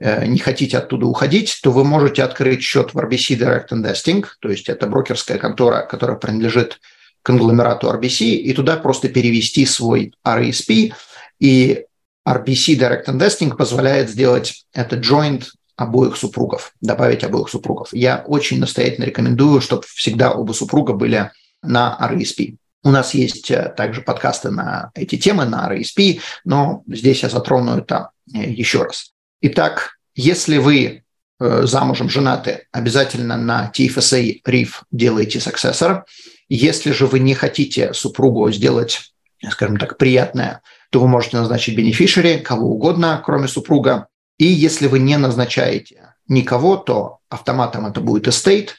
Э, 0.00 0.26
не 0.26 0.38
хотите 0.38 0.78
оттуда 0.78 1.06
уходить, 1.06 1.60
то 1.62 1.70
вы 1.70 1.84
можете 1.84 2.22
открыть 2.22 2.62
счет 2.62 2.94
в 2.94 2.98
RBC 2.98 3.38
Direct 3.38 3.68
Investing, 3.70 4.24
то 4.40 4.48
есть 4.48 4.68
это 4.68 4.86
брокерская 4.86 5.36
контора, 5.36 5.82
которая 5.82 6.16
принадлежит 6.16 6.80
конгломерату 7.22 7.90
RBC, 7.90 8.24
и 8.24 8.52
туда 8.54 8.78
просто 8.78 9.10
перевести 9.10 9.66
свой 9.66 10.14
RSP, 10.26 10.94
и 11.38 11.84
RBC 12.28 12.78
Direct 12.78 13.06
Investing 13.06 13.56
позволяет 13.56 14.10
сделать 14.10 14.66
это 14.72 14.96
joint 14.96 15.46
обоих 15.76 16.16
супругов, 16.16 16.72
добавить 16.80 17.24
обоих 17.24 17.48
супругов. 17.48 17.88
Я 17.92 18.22
очень 18.26 18.60
настоятельно 18.60 19.06
рекомендую, 19.06 19.60
чтобы 19.60 19.84
всегда 19.86 20.32
оба 20.32 20.52
супруга 20.52 20.92
были 20.92 21.30
на 21.62 21.96
RSP. 22.00 22.56
У 22.82 22.90
нас 22.90 23.14
есть 23.14 23.50
э, 23.50 23.72
также 23.76 24.00
подкасты 24.00 24.50
на 24.50 24.90
эти 24.94 25.16
темы, 25.16 25.44
на 25.44 25.70
RSP, 25.70 26.20
но 26.44 26.82
здесь 26.86 27.22
я 27.22 27.28
затрону 27.28 27.78
это 27.78 28.10
э, 28.34 28.50
еще 28.50 28.82
раз. 28.82 29.12
Итак, 29.42 29.98
если 30.14 30.58
вы 30.58 31.02
э, 31.40 31.62
замужем, 31.64 32.08
женаты, 32.08 32.66
обязательно 32.72 33.36
на 33.36 33.70
TFSA 33.74 34.42
RIF 34.46 34.82
делаете 34.90 35.38
successor. 35.38 36.02
Если 36.48 36.92
же 36.92 37.06
вы 37.06 37.20
не 37.20 37.34
хотите 37.34 37.92
супругу 37.94 38.50
сделать, 38.50 39.12
скажем 39.50 39.76
так, 39.76 39.98
приятное, 39.98 40.62
то 40.90 41.00
вы 41.00 41.08
можете 41.08 41.36
назначить 41.36 41.78
beneficiary, 41.78 42.38
кого 42.38 42.68
угодно, 42.68 43.22
кроме 43.24 43.48
супруга. 43.48 44.08
И 44.38 44.46
если 44.46 44.86
вы 44.86 44.98
не 44.98 45.16
назначаете 45.16 46.14
никого, 46.28 46.76
то 46.76 47.18
автоматом 47.28 47.86
это 47.86 48.00
будет 48.00 48.26
estate, 48.26 48.70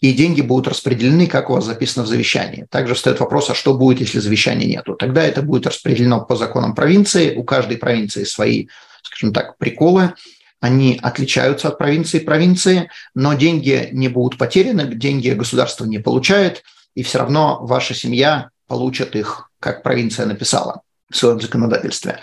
и 0.00 0.12
деньги 0.12 0.40
будут 0.40 0.66
распределены, 0.66 1.28
как 1.28 1.48
у 1.48 1.52
вас 1.54 1.64
записано 1.64 2.04
в 2.04 2.08
завещании. 2.08 2.66
Также 2.70 2.94
встает 2.94 3.20
вопрос, 3.20 3.50
а 3.50 3.54
что 3.54 3.74
будет, 3.74 4.00
если 4.00 4.18
завещания 4.18 4.66
нету? 4.66 4.94
Тогда 4.94 5.22
это 5.22 5.42
будет 5.42 5.66
распределено 5.66 6.24
по 6.24 6.34
законам 6.34 6.74
провинции, 6.74 7.36
у 7.36 7.44
каждой 7.44 7.76
провинции 7.76 8.24
свои 8.24 8.66
скажем 9.02 9.32
так, 9.32 9.58
приколы. 9.58 10.14
Они 10.60 10.98
отличаются 11.02 11.68
от 11.68 11.78
провинции 11.78 12.20
провинции, 12.20 12.88
но 13.14 13.34
деньги 13.34 13.88
не 13.92 14.08
будут 14.08 14.38
потеряны, 14.38 14.94
деньги 14.94 15.30
государство 15.30 15.84
не 15.84 15.98
получает, 15.98 16.62
и 16.94 17.02
все 17.02 17.18
равно 17.18 17.58
ваша 17.64 17.94
семья 17.94 18.50
получит 18.68 19.16
их, 19.16 19.50
как 19.58 19.82
провинция 19.82 20.26
написала 20.26 20.82
в 21.12 21.16
своем 21.16 21.40
законодательстве. 21.40 22.20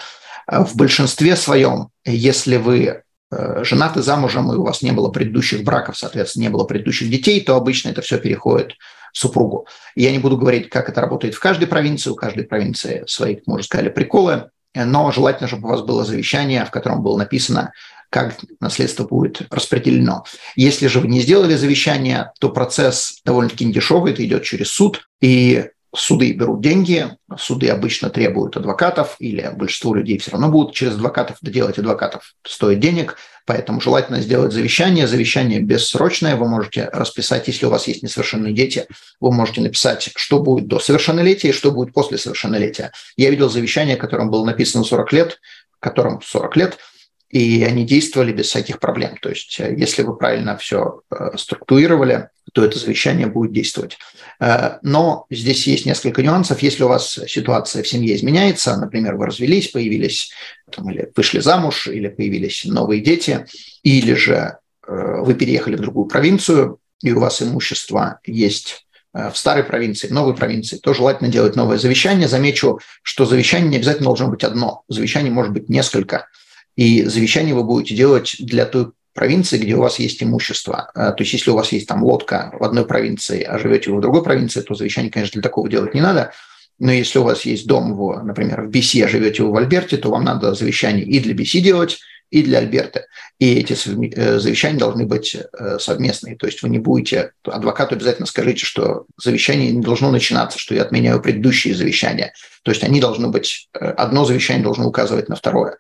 В 0.48 0.76
большинстве 0.76 1.36
своем, 1.36 1.90
если 2.06 2.58
вы 2.58 3.04
э, 3.32 3.64
женаты 3.64 4.02
замужем, 4.02 4.52
и 4.52 4.56
у 4.56 4.64
вас 4.64 4.82
не 4.82 4.92
было 4.92 5.10
предыдущих 5.10 5.64
браков, 5.64 5.98
соответственно, 5.98 6.44
не 6.44 6.50
было 6.50 6.64
предыдущих 6.64 7.10
детей, 7.10 7.42
то 7.42 7.56
обычно 7.56 7.90
это 7.90 8.02
все 8.02 8.18
переходит 8.18 8.74
супругу. 9.14 9.68
Я 9.96 10.12
не 10.12 10.20
буду 10.20 10.38
говорить, 10.38 10.70
как 10.70 10.90
это 10.90 11.02
работает 11.02 11.36
в 11.36 11.40
каждой 11.40 11.68
провинции, 11.68 12.10
у 12.10 12.16
каждой 12.16 12.46
провинции 12.46 13.04
свои, 13.08 13.38
можно 13.46 13.64
сказать, 13.64 13.94
приколы, 13.94 14.50
но 14.76 15.12
желательно, 15.12 15.48
чтобы 15.48 15.68
у 15.68 15.72
вас 15.72 15.82
было 15.82 16.06
завещание, 16.06 16.66
в 16.66 16.72
котором 16.72 17.02
было 17.02 17.18
написано, 17.18 17.72
как 18.10 18.38
наследство 18.60 19.04
будет 19.04 19.42
распределено. 19.52 20.26
Если 20.56 20.88
же 20.88 21.00
вы 21.00 21.08
не 21.08 21.22
сделали 21.22 21.56
завещание, 21.56 22.32
то 22.40 22.50
процесс 22.50 23.20
довольно-таки 23.24 23.66
недешевый, 23.66 24.14
это 24.14 24.26
идет 24.26 24.44
через 24.44 24.70
суд, 24.70 25.08
и 25.22 25.70
суды 25.96 26.32
берут 26.34 26.62
деньги, 26.62 27.10
суды 27.38 27.70
обычно 27.70 28.10
требуют 28.10 28.58
адвокатов, 28.58 29.16
или 29.20 29.50
большинство 29.56 29.96
людей 29.96 30.18
все 30.20 30.32
равно 30.32 30.50
будут 30.50 30.76
через 30.76 30.94
адвокатов 30.94 31.38
доделать 31.42 31.80
адвокатов 31.80 32.36
стоит 32.46 32.80
денег, 32.80 33.18
поэтому 33.46 33.82
желательно 33.82 34.22
сделать 34.22 34.54
завещание. 34.54 35.08
Завещание 35.08 35.60
бессрочное, 35.60 36.36
вы 36.36 36.48
можете 36.48 36.90
расписать, 36.94 37.48
если 37.48 37.66
у 37.66 37.70
вас 37.70 37.88
есть 37.88 38.04
несовершенные 38.04 38.54
дети, 38.54 38.88
вы 39.20 39.32
можете 39.32 39.62
написать, 39.62 40.12
что 40.16 40.40
будет 40.40 40.68
до 40.68 40.80
совершеннолетия 40.80 41.50
и 41.50 41.54
что 41.54 41.72
будет 41.72 41.94
после 41.94 42.18
совершеннолетия. 42.18 42.92
Я 43.18 43.30
видел 43.30 43.50
завещание, 43.50 43.96
которым 43.96 44.30
было 44.30 44.46
написано 44.46 44.84
40 44.84 45.14
лет, 45.14 45.40
которым 45.80 46.22
40 46.22 46.56
лет– 46.58 46.78
и 47.30 47.64
они 47.64 47.86
действовали 47.86 48.32
без 48.32 48.48
всяких 48.48 48.80
проблем. 48.80 49.18
То 49.22 49.30
есть 49.30 49.60
э, 49.60 49.74
если 49.78 50.02
вы 50.02 50.18
правильно 50.18 50.58
все 50.58 51.02
э, 51.12 51.38
структурировали, 51.38 52.30
то 52.54 52.64
это 52.64 52.80
завещание 52.80 53.28
будет 53.28 53.54
действовать. 53.54 53.98
Э, 54.40 54.80
но 54.82 55.26
здесь 55.30 55.68
есть 55.68 55.86
несколько 55.86 56.22
нюансов. 56.22 56.62
Если 56.62 56.84
у 56.84 56.88
вас 56.88 57.20
ситуация 57.28 57.84
в 57.84 57.88
семье 57.88 58.16
изменяется, 58.16 58.78
например, 58.78 59.16
вы 59.16 59.26
развелись, 59.28 59.70
появились, 59.70 60.32
там, 60.72 60.90
или 60.90 61.12
вышли 61.16 61.40
замуж, 61.40 61.88
или 61.88 62.08
появились 62.08 62.66
новые 62.66 63.02
дети, 63.02 63.46
или 63.84 64.14
же 64.14 64.58
вы 64.88 65.36
переехали 65.36 65.76
в 65.76 65.82
другую 65.82 66.08
провинцию, 66.08 66.80
и 67.04 67.12
у 67.12 67.20
вас 67.20 67.44
имущество 67.44 68.20
есть 68.26 68.88
в 69.14 69.34
старой 69.36 69.64
провинции, 69.64 70.08
в 70.08 70.12
новой 70.12 70.36
провинции, 70.36 70.78
то 70.78 70.96
желательно 70.96 71.30
делать 71.30 71.56
новое 71.56 71.78
завещание. 71.78 72.28
Замечу, 72.28 72.80
что 73.04 73.26
завещание 73.26 73.70
не 73.70 73.78
обязательно 73.78 74.06
должно 74.06 74.30
быть 74.30 74.44
одно. 74.44 74.84
Завещание 74.88 75.32
может 75.32 75.54
быть 75.54 75.70
несколько. 75.70 76.28
И 76.76 77.04
завещание 77.04 77.54
вы 77.54 77.64
будете 77.64 77.96
делать 77.96 78.36
для 78.40 78.66
той 78.66 78.92
провинции, 79.14 79.58
где 79.58 79.76
у 79.76 79.82
вас 79.82 80.00
есть 80.00 80.22
имущество. 80.24 80.92
А, 80.94 81.12
то 81.12 81.24
есть 81.24 81.34
если 81.34 81.52
у 81.52 81.56
вас 81.56 81.72
есть 81.72 81.88
там 81.88 82.04
лодка 82.04 82.52
в 82.60 82.64
одной 82.64 82.86
провинции, 82.86 83.42
а 83.42 83.58
живете 83.58 83.92
вы 83.92 83.98
в 83.98 84.02
другой 84.02 84.24
провинции, 84.24 84.62
то 84.62 84.76
завещание, 84.76 85.12
конечно, 85.12 85.34
для 85.34 85.42
такого 85.42 85.70
делать 85.70 85.94
не 85.94 86.02
надо. 86.02 86.32
Но 86.80 86.92
если 86.92 87.20
у 87.20 87.24
вас 87.24 87.44
есть 87.46 87.68
дом, 87.68 87.96
в, 87.96 88.24
например, 88.24 88.62
в 88.62 88.70
BC, 88.70 89.04
а 89.04 89.08
живете 89.10 89.44
вы 89.44 89.52
в 89.52 89.58
Альберте, 89.58 89.98
то 89.98 90.10
вам 90.10 90.24
надо 90.24 90.54
завещание 90.54 91.06
и 91.06 91.20
для 91.20 91.34
BC 91.34 91.60
делать, 91.60 92.00
и 92.32 92.44
для 92.44 92.60
Альберта. 92.60 93.08
И 93.40 93.56
эти 93.56 93.74
э, 93.74 94.40
завещания 94.40 94.80
должны 94.80 95.06
быть 95.06 95.36
э, 95.36 95.80
совместные. 95.80 96.38
То 96.38 96.46
есть 96.46 96.62
вы 96.62 96.70
не 96.70 96.78
будете, 96.78 97.32
адвокату 97.44 97.96
обязательно 97.96 98.28
скажите, 98.28 98.66
что 98.66 99.06
завещание 99.18 99.72
не 99.72 99.82
должно 99.82 100.12
начинаться, 100.12 100.60
что 100.60 100.76
я 100.76 100.84
отменяю 100.84 101.22
предыдущие 101.22 101.74
завещания. 101.74 102.34
То 102.64 102.72
есть 102.72 102.84
они 102.84 103.02
должны 103.02 103.30
быть, 103.30 103.70
э, 103.74 103.86
одно 103.86 104.26
завещание 104.26 104.64
должно 104.64 104.88
указывать 104.88 105.28
на 105.28 105.36
второе 105.36 105.78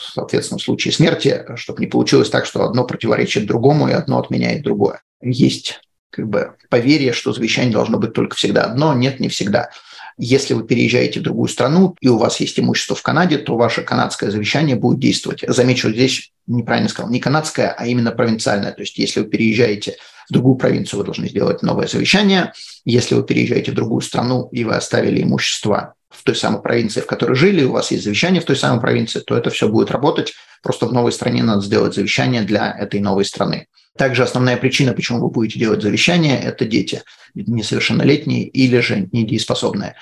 соответственно, 0.00 0.58
в 0.58 0.62
случае 0.62 0.92
смерти, 0.92 1.44
чтобы 1.56 1.80
не 1.80 1.86
получилось 1.86 2.30
так, 2.30 2.46
что 2.46 2.64
одно 2.64 2.84
противоречит 2.84 3.46
другому 3.46 3.88
и 3.88 3.92
одно 3.92 4.18
отменяет 4.18 4.62
другое. 4.62 5.02
Есть 5.20 5.80
как 6.10 6.28
бы 6.28 6.54
поверье, 6.68 7.12
что 7.12 7.32
завещание 7.32 7.72
должно 7.72 7.98
быть 7.98 8.12
только 8.12 8.36
всегда 8.36 8.64
одно. 8.64 8.94
Нет, 8.94 9.20
не 9.20 9.28
всегда. 9.28 9.70
Если 10.18 10.54
вы 10.54 10.64
переезжаете 10.64 11.20
в 11.20 11.22
другую 11.22 11.48
страну 11.48 11.96
и 12.00 12.08
у 12.08 12.18
вас 12.18 12.40
есть 12.40 12.58
имущество 12.58 12.94
в 12.94 13.02
Канаде, 13.02 13.38
то 13.38 13.56
ваше 13.56 13.82
канадское 13.82 14.30
завещание 14.30 14.76
будет 14.76 14.98
действовать. 14.98 15.44
Замечу, 15.46 15.90
здесь 15.90 16.32
неправильно 16.46 16.88
сказал, 16.88 17.10
не 17.10 17.20
канадское, 17.20 17.70
а 17.70 17.86
именно 17.86 18.10
провинциальное. 18.10 18.72
То 18.72 18.82
есть 18.82 18.98
если 18.98 19.20
вы 19.20 19.26
переезжаете 19.26 19.96
в 20.28 20.32
другую 20.32 20.56
провинцию, 20.56 20.98
вы 20.98 21.04
должны 21.04 21.28
сделать 21.28 21.62
новое 21.62 21.86
завещание. 21.86 22.52
Если 22.84 23.14
вы 23.14 23.22
переезжаете 23.22 23.72
в 23.72 23.74
другую 23.74 24.00
страну 24.02 24.48
и 24.52 24.64
вы 24.64 24.74
оставили 24.74 25.22
имущество 25.22 25.94
в 26.10 26.24
той 26.24 26.34
самой 26.34 26.60
провинции, 26.60 27.00
в 27.00 27.06
которой 27.06 27.34
жили, 27.34 27.64
у 27.64 27.72
вас 27.72 27.90
есть 27.92 28.04
завещание 28.04 28.42
в 28.42 28.44
той 28.44 28.56
самой 28.56 28.80
провинции, 28.80 29.20
то 29.20 29.36
это 29.36 29.50
все 29.50 29.68
будет 29.68 29.90
работать. 29.90 30.34
Просто 30.62 30.86
в 30.86 30.92
новой 30.92 31.12
стране 31.12 31.42
надо 31.42 31.62
сделать 31.62 31.94
завещание 31.94 32.42
для 32.42 32.70
этой 32.72 33.00
новой 33.00 33.24
страны. 33.24 33.68
Также 33.96 34.22
основная 34.22 34.56
причина, 34.56 34.92
почему 34.92 35.20
вы 35.20 35.30
будете 35.30 35.58
делать 35.58 35.82
завещание, 35.82 36.38
это 36.40 36.64
дети 36.64 37.02
несовершеннолетние 37.34 38.44
или 38.44 38.80
же 38.80 39.08
недееспособные. 39.12 39.94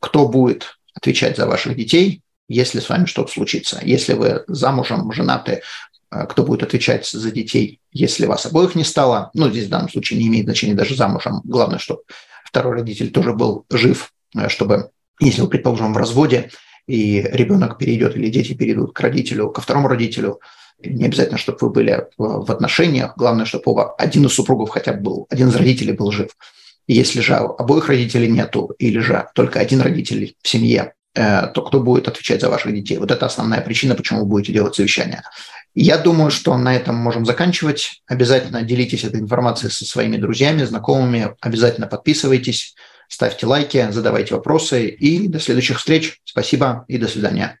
Кто 0.00 0.28
будет 0.28 0.76
отвечать 0.94 1.36
за 1.36 1.46
ваших 1.46 1.76
детей, 1.76 2.20
если 2.48 2.80
с 2.80 2.88
вами 2.88 3.06
что-то 3.06 3.32
случится? 3.32 3.80
Если 3.82 4.12
вы 4.12 4.44
замужем, 4.48 5.10
женаты, 5.12 5.62
э, 6.10 6.26
кто 6.26 6.42
будет 6.42 6.62
отвечать 6.62 7.06
за 7.08 7.30
детей, 7.30 7.80
если 7.90 8.26
вас 8.26 8.44
обоих 8.44 8.74
не 8.74 8.84
стало? 8.84 9.30
Ну, 9.34 9.48
здесь 9.50 9.66
в 9.66 9.70
данном 9.70 9.88
случае 9.88 10.18
не 10.18 10.26
имеет 10.26 10.44
значения 10.44 10.74
даже 10.74 10.94
замужем. 10.94 11.40
Главное, 11.44 11.78
чтобы 11.78 12.02
второй 12.44 12.74
родитель 12.74 13.10
тоже 13.10 13.32
был 13.32 13.64
жив, 13.70 14.12
э, 14.36 14.48
чтобы 14.48 14.90
если 15.20 15.42
вы, 15.42 15.48
предположим, 15.48 15.92
в 15.92 15.96
разводе, 15.96 16.50
и 16.86 17.22
ребенок 17.32 17.78
перейдет 17.78 18.16
или 18.16 18.28
дети 18.28 18.52
перейдут 18.54 18.92
к 18.92 19.00
родителю, 19.00 19.50
ко 19.50 19.60
второму 19.60 19.88
родителю, 19.88 20.40
не 20.82 21.06
обязательно, 21.06 21.38
чтобы 21.38 21.58
вы 21.60 21.70
были 21.70 22.06
в 22.18 22.50
отношениях, 22.50 23.14
главное, 23.16 23.46
чтобы 23.46 23.64
оба, 23.66 23.94
один 23.94 24.26
из 24.26 24.32
супругов 24.32 24.70
хотя 24.70 24.92
бы 24.92 25.00
был, 25.00 25.26
один 25.30 25.48
из 25.48 25.56
родителей 25.56 25.92
был 25.92 26.10
жив. 26.10 26.30
если 26.86 27.20
же 27.20 27.34
обоих 27.34 27.88
родителей 27.88 28.28
нету, 28.28 28.74
или 28.78 28.98
же 28.98 29.26
только 29.34 29.60
один 29.60 29.80
родитель 29.80 30.34
в 30.42 30.48
семье, 30.48 30.92
э, 31.14 31.46
то 31.46 31.62
кто 31.62 31.80
будет 31.80 32.08
отвечать 32.08 32.42
за 32.42 32.50
ваших 32.50 32.74
детей? 32.74 32.98
Вот 32.98 33.10
это 33.10 33.24
основная 33.24 33.62
причина, 33.62 33.94
почему 33.94 34.20
вы 34.20 34.26
будете 34.26 34.52
делать 34.52 34.76
завещание. 34.76 35.22
Я 35.74 35.96
думаю, 35.96 36.30
что 36.30 36.56
на 36.58 36.76
этом 36.76 36.96
можем 36.96 37.24
заканчивать. 37.24 38.02
Обязательно 38.06 38.62
делитесь 38.62 39.04
этой 39.04 39.20
информацией 39.20 39.72
со 39.72 39.86
своими 39.86 40.18
друзьями, 40.18 40.64
знакомыми. 40.64 41.34
Обязательно 41.40 41.86
подписывайтесь 41.86 42.74
ставьте 43.08 43.46
лайки, 43.46 43.86
задавайте 43.90 44.34
вопросы 44.34 44.88
и 44.88 45.28
до 45.28 45.40
следующих 45.40 45.78
встреч. 45.78 46.20
Спасибо 46.24 46.84
и 46.88 46.98
до 46.98 47.08
свидания. 47.08 47.60